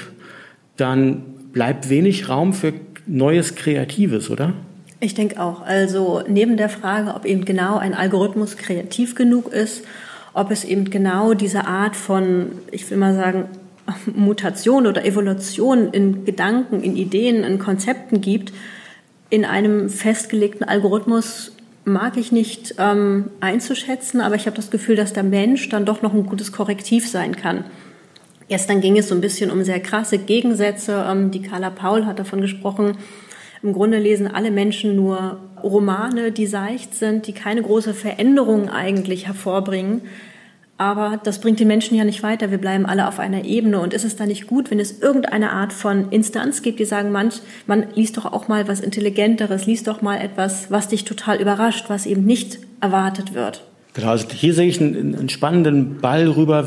dann 0.78 1.22
bleibt 1.52 1.90
wenig 1.90 2.30
Raum 2.30 2.54
für 2.54 2.72
Neues 3.06 3.54
Kreatives, 3.54 4.30
oder? 4.30 4.54
Ich 5.00 5.14
denke 5.14 5.40
auch. 5.40 5.62
Also 5.62 6.22
neben 6.26 6.56
der 6.56 6.68
Frage, 6.68 7.14
ob 7.14 7.24
eben 7.24 7.44
genau 7.44 7.76
ein 7.76 7.94
Algorithmus 7.94 8.56
kreativ 8.56 9.14
genug 9.14 9.52
ist, 9.52 9.84
ob 10.32 10.50
es 10.50 10.64
eben 10.64 10.90
genau 10.90 11.34
diese 11.34 11.66
Art 11.66 11.96
von, 11.96 12.52
ich 12.70 12.90
will 12.90 12.98
mal 12.98 13.14
sagen, 13.14 13.48
Mutation 14.14 14.86
oder 14.86 15.04
Evolution 15.04 15.90
in 15.90 16.24
Gedanken, 16.24 16.82
in 16.82 16.96
Ideen, 16.96 17.44
in 17.44 17.58
Konzepten 17.58 18.20
gibt, 18.20 18.52
in 19.28 19.44
einem 19.44 19.88
festgelegten 19.90 20.66
Algorithmus 20.66 21.52
mag 21.84 22.16
ich 22.16 22.32
nicht 22.32 22.74
ähm, 22.78 23.30
einzuschätzen, 23.40 24.20
aber 24.20 24.34
ich 24.34 24.46
habe 24.46 24.56
das 24.56 24.70
Gefühl, 24.70 24.96
dass 24.96 25.12
der 25.12 25.22
Mensch 25.22 25.68
dann 25.68 25.84
doch 25.84 26.02
noch 26.02 26.12
ein 26.12 26.26
gutes 26.26 26.52
Korrektiv 26.52 27.08
sein 27.08 27.36
kann. 27.36 27.64
Gestern 28.48 28.80
ging 28.80 28.98
es 28.98 29.08
so 29.08 29.14
ein 29.14 29.20
bisschen 29.20 29.50
um 29.50 29.62
sehr 29.64 29.80
krasse 29.80 30.18
Gegensätze. 30.18 31.04
Ähm, 31.08 31.30
die 31.30 31.42
Carla 31.42 31.70
Paul 31.70 32.06
hat 32.06 32.18
davon 32.18 32.40
gesprochen, 32.40 32.96
im 33.62 33.72
Grunde 33.72 33.98
lesen 33.98 34.26
alle 34.26 34.50
Menschen 34.50 34.96
nur 34.96 35.38
Romane, 35.62 36.32
die 36.32 36.46
seicht 36.46 36.94
sind, 36.94 37.26
die 37.26 37.32
keine 37.32 37.62
große 37.62 37.94
Veränderung 37.94 38.68
eigentlich 38.68 39.26
hervorbringen. 39.26 40.02
Aber 40.78 41.18
das 41.24 41.40
bringt 41.40 41.58
die 41.58 41.64
Menschen 41.64 41.96
ja 41.96 42.04
nicht 42.04 42.22
weiter. 42.22 42.50
Wir 42.50 42.58
bleiben 42.58 42.84
alle 42.84 43.08
auf 43.08 43.18
einer 43.18 43.44
Ebene. 43.44 43.80
Und 43.80 43.94
ist 43.94 44.04
es 44.04 44.16
da 44.16 44.26
nicht 44.26 44.46
gut, 44.46 44.70
wenn 44.70 44.78
es 44.78 45.00
irgendeine 45.00 45.52
Art 45.52 45.72
von 45.72 46.10
Instanz 46.10 46.60
gibt, 46.60 46.80
die 46.80 46.84
sagen, 46.84 47.12
manch, 47.12 47.40
man 47.66 47.86
liest 47.94 48.18
doch 48.18 48.26
auch 48.26 48.48
mal 48.48 48.68
was 48.68 48.80
Intelligenteres, 48.80 49.66
liest 49.66 49.86
doch 49.86 50.02
mal 50.02 50.18
etwas, 50.18 50.70
was 50.70 50.88
dich 50.88 51.04
total 51.04 51.40
überrascht, 51.40 51.86
was 51.88 52.04
eben 52.04 52.24
nicht 52.24 52.58
erwartet 52.80 53.32
wird. 53.32 53.64
Genau, 53.94 54.08
also 54.08 54.26
hier 54.28 54.52
sehe 54.52 54.68
ich 54.68 54.78
einen, 54.78 55.16
einen 55.16 55.30
spannenden 55.30 56.02
Ball 56.02 56.28
rüber 56.28 56.64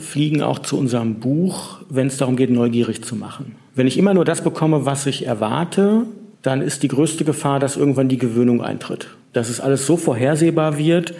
fliegen, 0.00 0.42
auch 0.42 0.58
zu 0.58 0.76
unserem 0.76 1.20
Buch, 1.20 1.78
wenn 1.88 2.08
es 2.08 2.16
darum 2.16 2.34
geht, 2.34 2.50
neugierig 2.50 3.04
zu 3.04 3.14
machen. 3.14 3.54
Wenn 3.76 3.86
ich 3.86 3.98
immer 3.98 4.14
nur 4.14 4.24
das 4.24 4.42
bekomme, 4.42 4.86
was 4.86 5.04
ich 5.04 5.26
erwarte, 5.26 6.06
dann 6.40 6.62
ist 6.62 6.82
die 6.82 6.88
größte 6.88 7.24
Gefahr, 7.24 7.60
dass 7.60 7.76
irgendwann 7.76 8.08
die 8.08 8.16
Gewöhnung 8.16 8.62
eintritt. 8.62 9.08
Dass 9.34 9.50
es 9.50 9.60
alles 9.60 9.84
so 9.84 9.98
vorhersehbar 9.98 10.78
wird, 10.78 11.12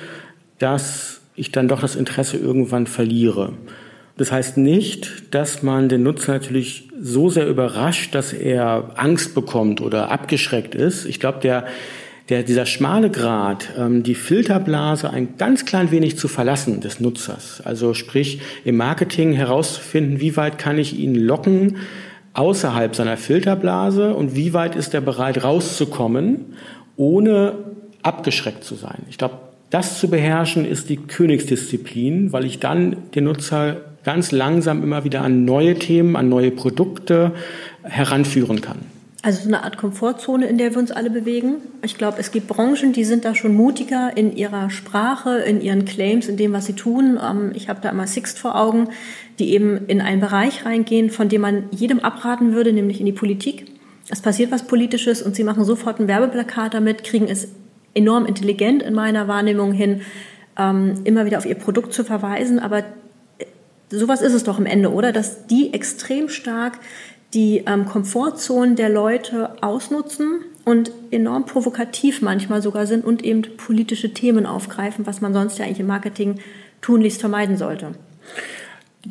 dass 0.58 1.20
ich 1.34 1.52
dann 1.52 1.68
doch 1.68 1.82
das 1.82 1.96
Interesse 1.96 2.38
irgendwann 2.38 2.86
verliere. 2.86 3.52
Das 4.16 4.32
heißt 4.32 4.56
nicht, 4.56 5.34
dass 5.34 5.62
man 5.62 5.90
den 5.90 6.02
Nutzer 6.02 6.32
natürlich 6.32 6.88
so 6.98 7.28
sehr 7.28 7.46
überrascht, 7.46 8.14
dass 8.14 8.32
er 8.32 8.92
Angst 8.96 9.34
bekommt 9.34 9.82
oder 9.82 10.10
abgeschreckt 10.10 10.74
ist. 10.74 11.04
Ich 11.04 11.20
glaube, 11.20 11.40
der, 11.40 11.66
der, 12.30 12.42
dieser 12.42 12.64
schmale 12.64 13.10
Grad, 13.10 13.68
ähm, 13.76 14.02
die 14.02 14.14
Filterblase 14.14 15.10
ein 15.10 15.36
ganz 15.36 15.66
klein 15.66 15.90
wenig 15.90 16.16
zu 16.16 16.26
verlassen 16.26 16.80
des 16.80 17.00
Nutzers. 17.00 17.60
Also 17.62 17.92
sprich, 17.92 18.40
im 18.64 18.78
Marketing 18.78 19.34
herauszufinden, 19.34 20.20
wie 20.20 20.38
weit 20.38 20.56
kann 20.56 20.78
ich 20.78 20.98
ihn 20.98 21.14
locken, 21.14 21.76
außerhalb 22.36 22.94
seiner 22.94 23.16
Filterblase 23.16 24.14
und 24.14 24.36
wie 24.36 24.52
weit 24.52 24.76
ist 24.76 24.94
er 24.94 25.00
bereit 25.00 25.42
rauszukommen, 25.42 26.54
ohne 26.96 27.54
abgeschreckt 28.02 28.62
zu 28.62 28.74
sein. 28.74 28.98
Ich 29.08 29.18
glaube, 29.18 29.38
das 29.70 29.98
zu 29.98 30.08
beherrschen 30.08 30.64
ist 30.64 30.88
die 30.90 30.96
Königsdisziplin, 30.96 32.32
weil 32.32 32.44
ich 32.44 32.60
dann 32.60 32.96
den 33.14 33.24
Nutzer 33.24 33.76
ganz 34.04 34.30
langsam 34.30 34.82
immer 34.82 35.02
wieder 35.04 35.22
an 35.22 35.44
neue 35.44 35.74
Themen, 35.74 36.14
an 36.14 36.28
neue 36.28 36.50
Produkte 36.52 37.32
heranführen 37.82 38.60
kann. 38.60 38.78
Also 39.22 39.42
so 39.42 39.48
eine 39.48 39.64
Art 39.64 39.76
Komfortzone, 39.76 40.46
in 40.46 40.58
der 40.58 40.72
wir 40.72 40.78
uns 40.78 40.90
alle 40.90 41.10
bewegen. 41.10 41.56
Ich 41.82 41.98
glaube, 41.98 42.18
es 42.20 42.30
gibt 42.30 42.48
Branchen, 42.48 42.92
die 42.92 43.04
sind 43.04 43.24
da 43.24 43.34
schon 43.34 43.54
mutiger 43.54 44.16
in 44.16 44.36
ihrer 44.36 44.70
Sprache, 44.70 45.38
in 45.38 45.60
ihren 45.60 45.84
Claims, 45.84 46.28
in 46.28 46.36
dem, 46.36 46.52
was 46.52 46.66
sie 46.66 46.74
tun. 46.74 47.18
Ähm, 47.22 47.52
ich 47.54 47.68
habe 47.68 47.80
da 47.80 47.90
immer 47.90 48.06
Sixt 48.06 48.38
vor 48.38 48.60
Augen, 48.60 48.88
die 49.38 49.52
eben 49.52 49.86
in 49.86 50.00
einen 50.00 50.20
Bereich 50.20 50.64
reingehen, 50.64 51.10
von 51.10 51.28
dem 51.28 51.40
man 51.40 51.64
jedem 51.70 52.00
abraten 52.00 52.52
würde, 52.52 52.72
nämlich 52.72 53.00
in 53.00 53.06
die 53.06 53.12
Politik. 53.12 53.66
Es 54.08 54.20
passiert 54.20 54.52
was 54.52 54.66
Politisches 54.66 55.22
und 55.22 55.34
sie 55.34 55.44
machen 55.44 55.64
sofort 55.64 55.98
ein 55.98 56.08
Werbeplakat 56.08 56.74
damit, 56.74 57.02
kriegen 57.02 57.26
es 57.26 57.48
enorm 57.94 58.26
intelligent 58.26 58.82
in 58.82 58.94
meiner 58.94 59.26
Wahrnehmung 59.26 59.72
hin, 59.72 60.02
ähm, 60.58 61.00
immer 61.04 61.24
wieder 61.24 61.38
auf 61.38 61.46
ihr 61.46 61.56
Produkt 61.56 61.92
zu 61.92 62.04
verweisen. 62.04 62.58
Aber 62.58 62.84
sowas 63.90 64.22
ist 64.22 64.34
es 64.34 64.44
doch 64.44 64.58
am 64.58 64.66
Ende, 64.66 64.92
oder? 64.92 65.12
Dass 65.12 65.46
die 65.46 65.72
extrem 65.72 66.28
stark 66.28 66.78
die 67.34 67.64
ähm, 67.66 67.86
Komfortzonen 67.86 68.76
der 68.76 68.88
Leute 68.88 69.62
ausnutzen 69.62 70.40
und 70.64 70.90
enorm 71.10 71.46
provokativ 71.46 72.22
manchmal 72.22 72.62
sogar 72.62 72.86
sind 72.86 73.04
und 73.04 73.24
eben 73.24 73.42
politische 73.56 74.12
Themen 74.12 74.46
aufgreifen, 74.46 75.06
was 75.06 75.20
man 75.20 75.32
sonst 75.32 75.58
ja 75.58 75.64
eigentlich 75.64 75.80
im 75.80 75.86
Marketing 75.86 76.40
tunlichst 76.80 77.20
vermeiden 77.20 77.56
sollte. 77.56 77.92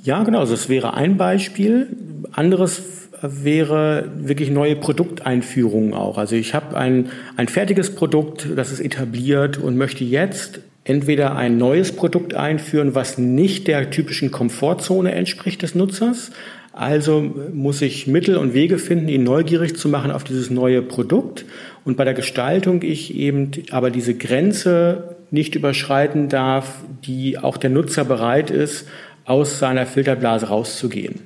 Ja, 0.03 0.23
genau. 0.23 0.39
Also 0.39 0.53
es 0.53 0.69
wäre 0.69 0.93
ein 0.93 1.17
Beispiel. 1.17 1.87
Anderes 2.33 2.81
wäre 3.21 4.11
wirklich 4.17 4.49
neue 4.49 4.75
Produkteinführungen 4.75 5.93
auch. 5.93 6.17
Also 6.17 6.35
ich 6.35 6.53
habe 6.53 6.77
ein, 6.77 7.09
ein 7.37 7.47
fertiges 7.47 7.95
Produkt, 7.95 8.47
das 8.55 8.71
ist 8.71 8.81
etabliert 8.81 9.57
und 9.57 9.77
möchte 9.77 10.03
jetzt 10.03 10.59
entweder 10.83 11.35
ein 11.35 11.57
neues 11.57 11.93
Produkt 11.93 12.35
einführen, 12.35 12.93
was 12.93 13.17
nicht 13.17 13.67
der 13.67 13.89
typischen 13.89 14.31
Komfortzone 14.31 15.13
entspricht 15.13 15.61
des 15.61 15.73
Nutzers, 15.73 16.31
Also 16.77 17.21
muss 17.53 17.81
ich 17.81 18.05
Mittel 18.05 18.35
und 18.35 18.53
Wege 18.53 18.77
finden, 18.79 19.07
ihn 19.07 19.23
neugierig 19.23 19.77
zu 19.77 19.87
machen 19.87 20.11
auf 20.11 20.25
dieses 20.25 20.49
neue 20.49 20.81
Produkt. 20.81 21.45
Und 21.85 21.95
bei 21.95 22.03
der 22.03 22.13
Gestaltung 22.13 22.81
ich 22.81 23.15
eben 23.15 23.51
aber 23.71 23.91
diese 23.91 24.13
Grenze 24.13 25.15
nicht 25.31 25.55
überschreiten 25.55 26.27
darf, 26.27 26.83
die 27.05 27.37
auch 27.37 27.55
der 27.55 27.69
Nutzer 27.69 28.03
bereit 28.03 28.51
ist, 28.51 28.89
aus 29.23 29.57
seiner 29.57 29.85
Filterblase 29.85 30.47
rauszugehen. 30.47 31.21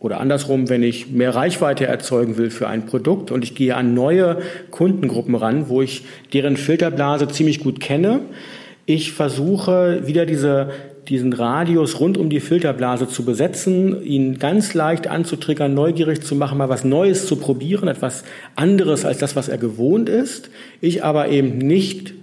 Oder 0.00 0.18
andersrum, 0.18 0.68
wenn 0.68 0.82
ich 0.82 1.08
mehr 1.08 1.36
Reichweite 1.36 1.86
erzeugen 1.86 2.36
will 2.36 2.50
für 2.50 2.66
ein 2.66 2.86
Produkt 2.86 3.30
und 3.30 3.44
ich 3.44 3.54
gehe 3.54 3.76
an 3.76 3.94
neue 3.94 4.38
Kundengruppen 4.72 5.36
ran, 5.36 5.68
wo 5.68 5.82
ich 5.82 6.02
deren 6.32 6.56
Filterblase 6.56 7.28
ziemlich 7.28 7.60
gut 7.60 7.78
kenne, 7.78 8.22
ich 8.86 9.12
versuche 9.12 10.08
wieder 10.08 10.26
diese, 10.26 10.70
diesen 11.10 11.32
Radius 11.32 11.98
rund 11.98 12.16
um 12.16 12.30
die 12.30 12.40
Filterblase 12.40 13.08
zu 13.08 13.24
besetzen, 13.24 14.02
ihn 14.02 14.38
ganz 14.38 14.74
leicht 14.74 15.08
anzutriggern, 15.08 15.74
neugierig 15.74 16.22
zu 16.22 16.36
machen, 16.36 16.58
mal 16.58 16.68
was 16.68 16.84
Neues 16.84 17.26
zu 17.26 17.36
probieren, 17.36 17.88
etwas 17.88 18.22
anderes 18.54 19.04
als 19.04 19.18
das, 19.18 19.34
was 19.34 19.48
er 19.48 19.58
gewohnt 19.58 20.08
ist. 20.08 20.50
Ich 20.80 21.04
aber 21.04 21.28
eben 21.28 21.58
nicht 21.58 22.14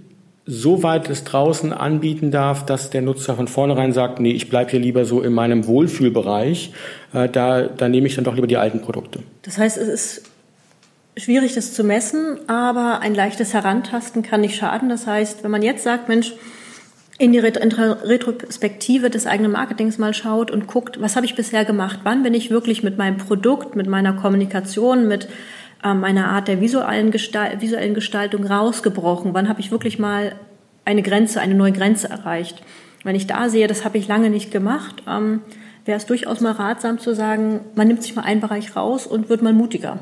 so 0.45 0.81
weit 0.81 1.09
es 1.09 1.25
draußen 1.25 1.73
anbieten 1.73 2.31
darf, 2.31 2.65
dass 2.65 2.89
der 2.89 3.01
Nutzer 3.01 3.35
von 3.35 3.49
vornherein 3.49 3.91
sagt, 3.91 4.21
nee, 4.21 4.31
ich 4.31 4.49
bleibe 4.49 4.71
hier 4.71 4.79
lieber 4.79 5.03
so 5.03 5.21
in 5.21 5.33
meinem 5.33 5.67
Wohlfühlbereich, 5.67 6.71
äh, 7.13 7.27
da, 7.27 7.63
da 7.63 7.89
nehme 7.89 8.07
ich 8.07 8.15
dann 8.15 8.23
doch 8.23 8.33
lieber 8.33 8.47
die 8.47 8.55
alten 8.55 8.81
Produkte. 8.81 9.19
Das 9.41 9.57
heißt, 9.57 9.77
es 9.77 9.89
ist 9.89 10.23
schwierig, 11.17 11.53
das 11.55 11.73
zu 11.73 11.83
messen, 11.83 12.37
aber 12.47 13.01
ein 13.01 13.13
leichtes 13.13 13.53
Herantasten 13.53 14.23
kann 14.23 14.39
nicht 14.39 14.55
schaden. 14.55 14.87
Das 14.87 15.05
heißt, 15.05 15.43
wenn 15.43 15.51
man 15.51 15.61
jetzt 15.61 15.83
sagt, 15.83 16.07
Mensch, 16.07 16.33
in 17.19 17.31
die 17.31 17.39
Retrospektive 17.39 19.09
des 19.09 19.25
eigenen 19.25 19.51
Marketings 19.51 19.97
mal 19.97 20.13
schaut 20.13 20.51
und 20.51 20.67
guckt, 20.67 21.01
was 21.01 21.15
habe 21.15 21.25
ich 21.25 21.35
bisher 21.35 21.65
gemacht? 21.65 21.99
Wann 22.03 22.21
bin 22.21 22.33
ich 22.33 22.51
wirklich 22.51 22.83
mit 22.83 22.97
meinem 22.97 23.17
Produkt, 23.17 23.75
mit 23.75 23.87
meiner 23.87 24.13
Kommunikation, 24.13 25.07
mit 25.07 25.27
ähm, 25.83 25.99
meiner 25.99 26.29
Art 26.29 26.47
der 26.47 26.61
visuellen, 26.61 27.09
Gestalt, 27.09 27.59
visuellen 27.61 27.95
Gestaltung 27.95 28.45
rausgebrochen? 28.45 29.33
Wann 29.33 29.49
habe 29.49 29.61
ich 29.61 29.71
wirklich 29.71 29.97
mal 29.97 30.35
eine 30.85 31.01
Grenze, 31.01 31.41
eine 31.41 31.55
neue 31.55 31.71
Grenze 31.71 32.07
erreicht? 32.07 32.61
Wenn 33.03 33.15
ich 33.15 33.25
da 33.25 33.49
sehe, 33.49 33.67
das 33.67 33.83
habe 33.83 33.97
ich 33.97 34.07
lange 34.07 34.29
nicht 34.29 34.51
gemacht, 34.51 35.01
ähm, 35.07 35.41
wäre 35.85 35.97
es 35.97 36.05
durchaus 36.05 36.41
mal 36.41 36.51
ratsam 36.51 36.99
zu 36.99 37.15
sagen, 37.15 37.61
man 37.73 37.87
nimmt 37.87 38.03
sich 38.03 38.15
mal 38.15 38.23
einen 38.23 38.41
Bereich 38.41 38.75
raus 38.75 39.07
und 39.07 39.29
wird 39.29 39.41
mal 39.41 39.53
mutiger 39.53 39.99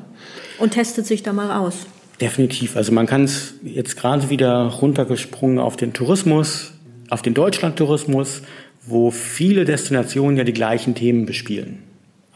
und 0.59 0.71
testet 0.71 1.05
sich 1.05 1.23
da 1.23 1.31
mal 1.31 1.51
aus. 1.51 1.85
Definitiv. 2.19 2.75
Also 2.75 2.91
man 2.91 3.05
kann 3.05 3.23
es 3.25 3.55
jetzt 3.63 3.97
gerade 3.97 4.29
wieder 4.29 4.67
runtergesprungen 4.67 5.59
auf 5.59 5.75
den 5.75 5.93
Tourismus, 5.93 6.74
auf 7.09 7.21
den 7.21 7.33
Deutschlandtourismus, 7.33 8.41
wo 8.85 9.11
viele 9.11 9.65
Destinationen 9.65 10.37
ja 10.37 10.43
die 10.43 10.53
gleichen 10.53 10.95
Themen 10.95 11.25
bespielen. 11.25 11.79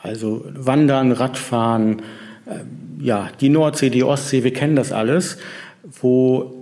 Also 0.01 0.45
Wandern, 0.53 1.11
Radfahren, 1.11 2.01
äh, 2.45 3.03
ja, 3.03 3.29
die 3.39 3.49
Nordsee, 3.49 3.89
die 3.89 4.03
Ostsee, 4.03 4.43
wir 4.43 4.53
kennen 4.53 4.75
das 4.75 4.91
alles, 4.91 5.37
wo 6.01 6.55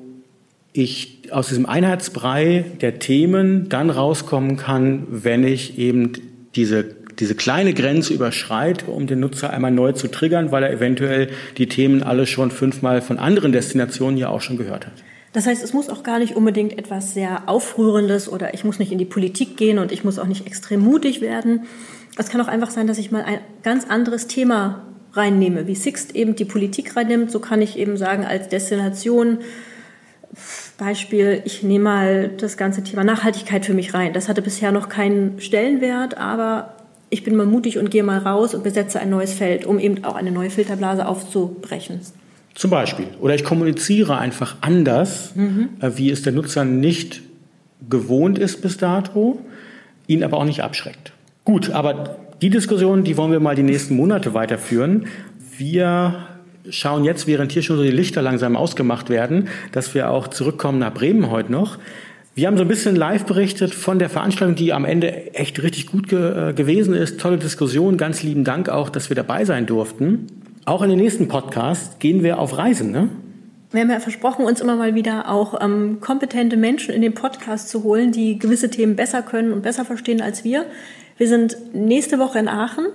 ich 0.73 1.23
aus 1.31 1.49
diesem 1.49 1.65
Einheitsbrei 1.65 2.65
der 2.81 2.99
Themen 2.99 3.69
dann 3.69 3.89
rauskommen 3.89 4.57
kann, 4.57 5.07
wenn 5.09 5.43
ich 5.43 5.77
eben 5.79 6.13
diese, 6.55 6.85
diese 7.19 7.35
kleine 7.35 7.73
Grenze 7.73 8.13
überschreite, 8.13 8.85
um 8.85 9.07
den 9.07 9.19
Nutzer 9.19 9.51
einmal 9.51 9.71
neu 9.71 9.93
zu 9.93 10.07
triggern, 10.07 10.51
weil 10.51 10.63
er 10.63 10.71
eventuell 10.71 11.29
die 11.57 11.67
Themen 11.67 12.03
alle 12.03 12.27
schon 12.27 12.51
fünfmal 12.51 13.01
von 13.01 13.17
anderen 13.17 13.51
Destinationen 13.51 14.17
ja 14.17 14.29
auch 14.29 14.41
schon 14.41 14.57
gehört 14.57 14.85
hat. 14.85 14.93
Das 15.37 15.45
heißt, 15.45 15.63
es 15.63 15.71
muss 15.71 15.87
auch 15.87 16.01
gar 16.01 16.17
nicht 16.17 16.35
unbedingt 16.35 16.79
etwas 16.79 17.13
sehr 17.13 17.47
Aufrührendes 17.47 18.27
oder 18.27 18.55
ich 18.55 18.63
muss 18.63 18.79
nicht 18.79 18.91
in 18.91 18.97
die 18.97 19.05
Politik 19.05 19.55
gehen 19.55 19.77
und 19.77 19.91
ich 19.91 20.03
muss 20.03 20.17
auch 20.17 20.25
nicht 20.25 20.47
extrem 20.47 20.79
mutig 20.79 21.21
werden. 21.21 21.67
Es 22.17 22.29
kann 22.29 22.41
auch 22.41 22.47
einfach 22.47 22.71
sein, 22.71 22.87
dass 22.87 22.97
ich 22.97 23.11
mal 23.11 23.21
ein 23.21 23.37
ganz 23.61 23.85
anderes 23.85 24.25
Thema 24.25 24.87
reinnehme. 25.13 25.67
Wie 25.67 25.75
Sixt 25.75 26.15
eben 26.15 26.35
die 26.35 26.45
Politik 26.45 26.95
reinnimmt, 26.95 27.29
so 27.29 27.39
kann 27.39 27.61
ich 27.61 27.77
eben 27.77 27.97
sagen, 27.97 28.25
als 28.25 28.49
Destination, 28.49 29.37
Beispiel, 30.79 31.43
ich 31.45 31.61
nehme 31.61 31.83
mal 31.83 32.29
das 32.29 32.57
ganze 32.57 32.81
Thema 32.81 33.03
Nachhaltigkeit 33.03 33.63
für 33.63 33.75
mich 33.75 33.93
rein. 33.93 34.13
Das 34.13 34.29
hatte 34.29 34.41
bisher 34.41 34.71
noch 34.71 34.89
keinen 34.89 35.39
Stellenwert, 35.39 36.17
aber 36.17 36.77
ich 37.11 37.23
bin 37.23 37.35
mal 37.35 37.45
mutig 37.45 37.77
und 37.77 37.91
gehe 37.91 38.01
mal 38.01 38.17
raus 38.17 38.55
und 38.55 38.63
besetze 38.63 38.99
ein 38.99 39.11
neues 39.11 39.35
Feld, 39.35 39.67
um 39.67 39.77
eben 39.77 40.03
auch 40.03 40.15
eine 40.15 40.31
neue 40.31 40.49
Filterblase 40.49 41.07
aufzubrechen. 41.07 42.01
Zum 42.57 42.71
Beispiel. 42.71 43.05
Oder 43.21 43.35
ich 43.35 43.43
kommuniziere 43.43 44.17
einfach 44.17 44.55
anders, 44.61 45.35
mhm. 45.35 45.69
Äh, 45.79 45.91
wie 45.95 46.09
es 46.09 46.23
der 46.23 46.33
Nutzer 46.33 46.65
nicht 46.65 47.21
gewohnt 47.87 48.39
ist 48.39 48.63
bis 48.63 48.77
dato, 48.77 49.39
ihn 50.07 50.23
aber 50.23 50.37
auch 50.37 50.43
nicht 50.43 50.63
abschreckt. 50.63 51.13
Gut, 51.45 51.69
aber 51.69 52.17
die 52.41 52.49
Diskussion, 52.49 53.03
die 53.03 53.15
wollen 53.15 53.31
wir 53.31 53.39
mal 53.39 53.53
die 53.53 53.61
nächsten 53.61 53.95
Monate 53.95 54.33
weiterführen. 54.33 55.05
Wir 55.55 56.29
schauen 56.67 57.03
jetzt, 57.03 57.27
während 57.27 57.51
hier 57.51 57.61
schon 57.61 57.77
so 57.77 57.83
die 57.83 57.91
Lichter 57.91 58.23
langsam 58.23 58.55
ausgemacht 58.55 59.11
werden, 59.11 59.49
dass 59.71 59.93
wir 59.93 60.09
auch 60.09 60.27
zurückkommen 60.27 60.79
nach 60.79 60.95
Bremen 60.95 61.29
heute 61.29 61.51
noch. 61.51 61.77
Wir 62.33 62.47
haben 62.47 62.57
so 62.57 62.63
ein 62.63 62.67
bisschen 62.67 62.95
live 62.95 63.25
berichtet 63.25 63.71
von 63.71 63.99
der 63.99 64.09
Veranstaltung, 64.09 64.55
die 64.55 64.73
am 64.73 64.83
Ende 64.83 65.35
echt 65.35 65.61
richtig 65.61 65.85
gut 65.85 66.09
ge 66.09 66.49
äh, 66.49 66.53
gewesen 66.53 66.95
ist. 66.95 67.19
Tolle 67.19 67.37
Diskussion. 67.37 67.97
Ganz 67.97 68.23
lieben 68.23 68.43
Dank 68.43 68.67
auch, 68.67 68.89
dass 68.89 69.09
wir 69.09 69.15
dabei 69.15 69.45
sein 69.45 69.67
durften. 69.67 70.46
Auch 70.67 70.81
in 70.81 70.89
den 70.89 70.99
nächsten 70.99 71.29
Podcast 71.29 72.01
gehen 72.01 72.23
wir 72.23 72.39
auf 72.39 72.57
Reisen, 72.57 72.91
ne? 72.91 73.07
Wir 73.71 73.79
haben 73.79 73.89
ja 73.89 74.01
versprochen, 74.01 74.43
uns 74.43 74.59
immer 74.59 74.75
mal 74.75 74.95
wieder 74.95 75.31
auch 75.31 75.61
ähm, 75.61 75.99
kompetente 76.01 76.57
Menschen 76.57 76.93
in 76.93 77.01
den 77.01 77.13
Podcast 77.13 77.69
zu 77.69 77.83
holen, 77.83 78.11
die 78.11 78.37
gewisse 78.37 78.69
Themen 78.69 78.97
besser 78.97 79.21
können 79.21 79.53
und 79.53 79.61
besser 79.61 79.85
verstehen 79.85 80.19
als 80.19 80.43
wir. 80.43 80.65
Wir 81.15 81.29
sind 81.29 81.55
nächste 81.73 82.19
Woche 82.19 82.39
in 82.39 82.49
Aachen 82.49 82.87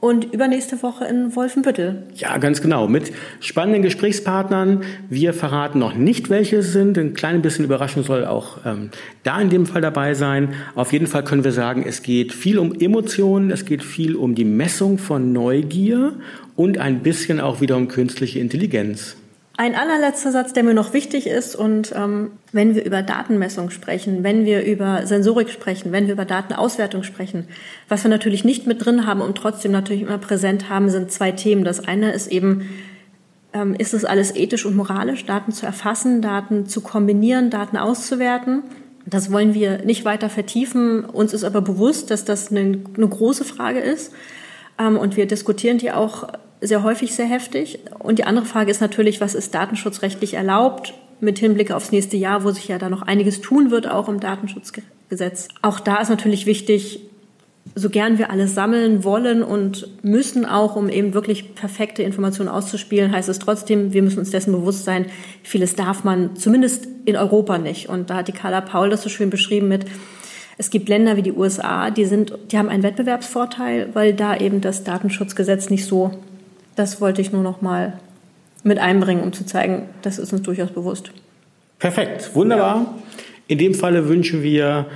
und 0.00 0.32
übernächste 0.32 0.82
Woche 0.82 1.06
in 1.06 1.34
Wolfenbüttel. 1.34 2.02
Ja, 2.14 2.36
ganz 2.38 2.60
genau. 2.60 2.86
Mit 2.86 3.12
spannenden 3.40 3.82
Gesprächspartnern. 3.82 4.82
Wir 5.08 5.32
verraten 5.32 5.78
noch 5.78 5.94
nicht, 5.94 6.28
welche 6.28 6.56
es 6.56 6.72
sind. 6.72 6.98
Ein 6.98 7.14
klein 7.14 7.42
bisschen 7.42 7.64
Überraschung 7.64 8.02
soll 8.02 8.24
auch 8.26 8.58
ähm, 8.66 8.90
da 9.22 9.40
in 9.40 9.48
dem 9.48 9.66
Fall 9.66 9.80
dabei 9.80 10.14
sein. 10.14 10.54
Auf 10.74 10.92
jeden 10.92 11.06
Fall 11.06 11.24
können 11.24 11.44
wir 11.44 11.52
sagen, 11.52 11.84
es 11.86 12.02
geht 12.02 12.32
viel 12.32 12.58
um 12.58 12.78
Emotionen, 12.78 13.50
es 13.50 13.64
geht 13.64 13.82
viel 13.82 14.16
um 14.16 14.34
die 14.34 14.44
Messung 14.44 14.98
von 14.98 15.32
Neugier 15.32 16.12
und 16.56 16.78
ein 16.78 17.00
bisschen 17.00 17.40
auch 17.40 17.60
wieder 17.60 17.76
um 17.76 17.88
künstliche 17.88 18.38
Intelligenz. 18.38 19.16
Ein 19.58 19.74
allerletzter 19.74 20.32
Satz, 20.32 20.52
der 20.52 20.64
mir 20.64 20.74
noch 20.74 20.92
wichtig 20.92 21.26
ist, 21.26 21.56
und 21.56 21.94
ähm, 21.96 22.32
wenn 22.52 22.74
wir 22.74 22.84
über 22.84 23.00
Datenmessung 23.00 23.70
sprechen, 23.70 24.22
wenn 24.22 24.44
wir 24.44 24.62
über 24.62 25.06
Sensorik 25.06 25.48
sprechen, 25.48 25.92
wenn 25.92 26.06
wir 26.06 26.12
über 26.12 26.26
Datenauswertung 26.26 27.02
sprechen, 27.02 27.48
was 27.88 28.04
wir 28.04 28.10
natürlich 28.10 28.44
nicht 28.44 28.66
mit 28.66 28.84
drin 28.84 29.06
haben 29.06 29.22
und 29.22 29.38
trotzdem 29.38 29.72
natürlich 29.72 30.02
immer 30.02 30.18
präsent 30.18 30.68
haben, 30.68 30.90
sind 30.90 31.10
zwei 31.10 31.32
Themen. 31.32 31.64
Das 31.64 31.80
eine 31.88 32.12
ist 32.12 32.26
eben, 32.26 32.68
ähm, 33.54 33.74
ist 33.74 33.94
es 33.94 34.04
alles 34.04 34.36
ethisch 34.36 34.66
und 34.66 34.76
moralisch, 34.76 35.24
Daten 35.24 35.52
zu 35.52 35.64
erfassen, 35.64 36.20
Daten 36.20 36.66
zu 36.66 36.82
kombinieren, 36.82 37.48
Daten 37.48 37.78
auszuwerten. 37.78 38.62
Das 39.06 39.32
wollen 39.32 39.54
wir 39.54 39.86
nicht 39.86 40.04
weiter 40.04 40.28
vertiefen. 40.28 41.02
Uns 41.06 41.32
ist 41.32 41.44
aber 41.44 41.62
bewusst, 41.62 42.10
dass 42.10 42.26
das 42.26 42.50
eine, 42.50 42.80
eine 42.94 43.08
große 43.08 43.44
Frage 43.44 43.78
ist. 43.78 44.12
Ähm, 44.78 44.98
und 44.98 45.16
wir 45.16 45.26
diskutieren 45.26 45.78
die 45.78 45.92
auch 45.92 46.28
sehr 46.60 46.82
häufig 46.82 47.14
sehr 47.14 47.26
heftig. 47.26 47.78
Und 47.98 48.18
die 48.18 48.24
andere 48.24 48.46
Frage 48.46 48.70
ist 48.70 48.80
natürlich, 48.80 49.20
was 49.20 49.34
ist 49.34 49.54
datenschutzrechtlich 49.54 50.34
erlaubt 50.34 50.94
mit 51.20 51.38
Hinblick 51.38 51.72
aufs 51.72 51.92
nächste 51.92 52.16
Jahr, 52.16 52.44
wo 52.44 52.50
sich 52.50 52.68
ja 52.68 52.78
da 52.78 52.88
noch 52.88 53.02
einiges 53.02 53.40
tun 53.40 53.70
wird, 53.70 53.88
auch 53.88 54.08
im 54.08 54.20
Datenschutzgesetz. 54.20 55.48
Auch 55.62 55.80
da 55.80 56.00
ist 56.00 56.10
natürlich 56.10 56.46
wichtig, 56.46 57.00
so 57.74 57.90
gern 57.90 58.18
wir 58.18 58.30
alles 58.30 58.54
sammeln 58.54 59.02
wollen 59.02 59.42
und 59.42 59.88
müssen 60.02 60.46
auch, 60.46 60.76
um 60.76 60.88
eben 60.88 61.14
wirklich 61.14 61.54
perfekte 61.54 62.02
Informationen 62.02 62.48
auszuspielen, 62.48 63.12
heißt 63.12 63.28
es 63.28 63.38
trotzdem, 63.38 63.92
wir 63.92 64.02
müssen 64.02 64.20
uns 64.20 64.30
dessen 64.30 64.52
bewusst 64.52 64.84
sein, 64.84 65.06
vieles 65.42 65.74
darf 65.74 66.04
man 66.04 66.36
zumindest 66.36 66.86
in 67.04 67.16
Europa 67.16 67.58
nicht. 67.58 67.88
Und 67.88 68.10
da 68.10 68.16
hat 68.16 68.28
die 68.28 68.32
Carla 68.32 68.60
Paul 68.60 68.90
das 68.90 69.02
so 69.02 69.08
schön 69.08 69.30
beschrieben 69.30 69.68
mit, 69.68 69.86
es 70.58 70.70
gibt 70.70 70.88
Länder 70.88 71.16
wie 71.16 71.22
die 71.22 71.32
USA, 71.32 71.90
die 71.90 72.06
sind, 72.06 72.32
die 72.50 72.56
haben 72.56 72.70
einen 72.70 72.82
Wettbewerbsvorteil, 72.82 73.90
weil 73.92 74.14
da 74.14 74.36
eben 74.36 74.62
das 74.62 74.84
Datenschutzgesetz 74.84 75.68
nicht 75.68 75.84
so 75.84 76.12
das 76.76 77.00
wollte 77.00 77.20
ich 77.20 77.32
nur 77.32 77.42
noch 77.42 77.60
mal 77.60 77.98
mit 78.62 78.78
einbringen, 78.78 79.22
um 79.22 79.32
zu 79.32 79.44
zeigen, 79.44 79.88
das 80.02 80.18
ist 80.18 80.32
uns 80.32 80.42
durchaus 80.42 80.70
bewusst. 80.70 81.10
Perfekt, 81.78 82.34
wunderbar. 82.34 82.76
Ja. 82.76 82.94
In 83.48 83.58
dem 83.58 83.74
Falle 83.74 84.08
wünschen 84.08 84.42
wir 84.42 84.86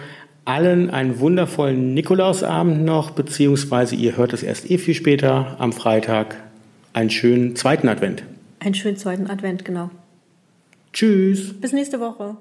allen 0.45 0.90
einen 0.90 1.21
wundervollen 1.21 1.95
Nikolausabend 1.95 2.85
noch, 2.85 3.11
beziehungsweise 3.11 3.95
ihr 3.95 4.16
hört 4.16 4.33
es 4.33 4.43
erst 4.43 4.71
eh 4.71 4.79
viel 4.79 4.95
später 4.95 5.57
am 5.59 5.73
Freitag. 5.73 6.37
Einen 6.93 7.11
schönen 7.11 7.55
zweiten 7.55 7.88
Advent. 7.88 8.25
Einen 8.59 8.75
schönen 8.75 8.97
zweiten 8.97 9.31
Advent, 9.31 9.64
genau. 9.64 9.90
Tschüss. 10.93 11.55
Bis 11.61 11.73
nächste 11.73 12.01
Woche. 12.01 12.37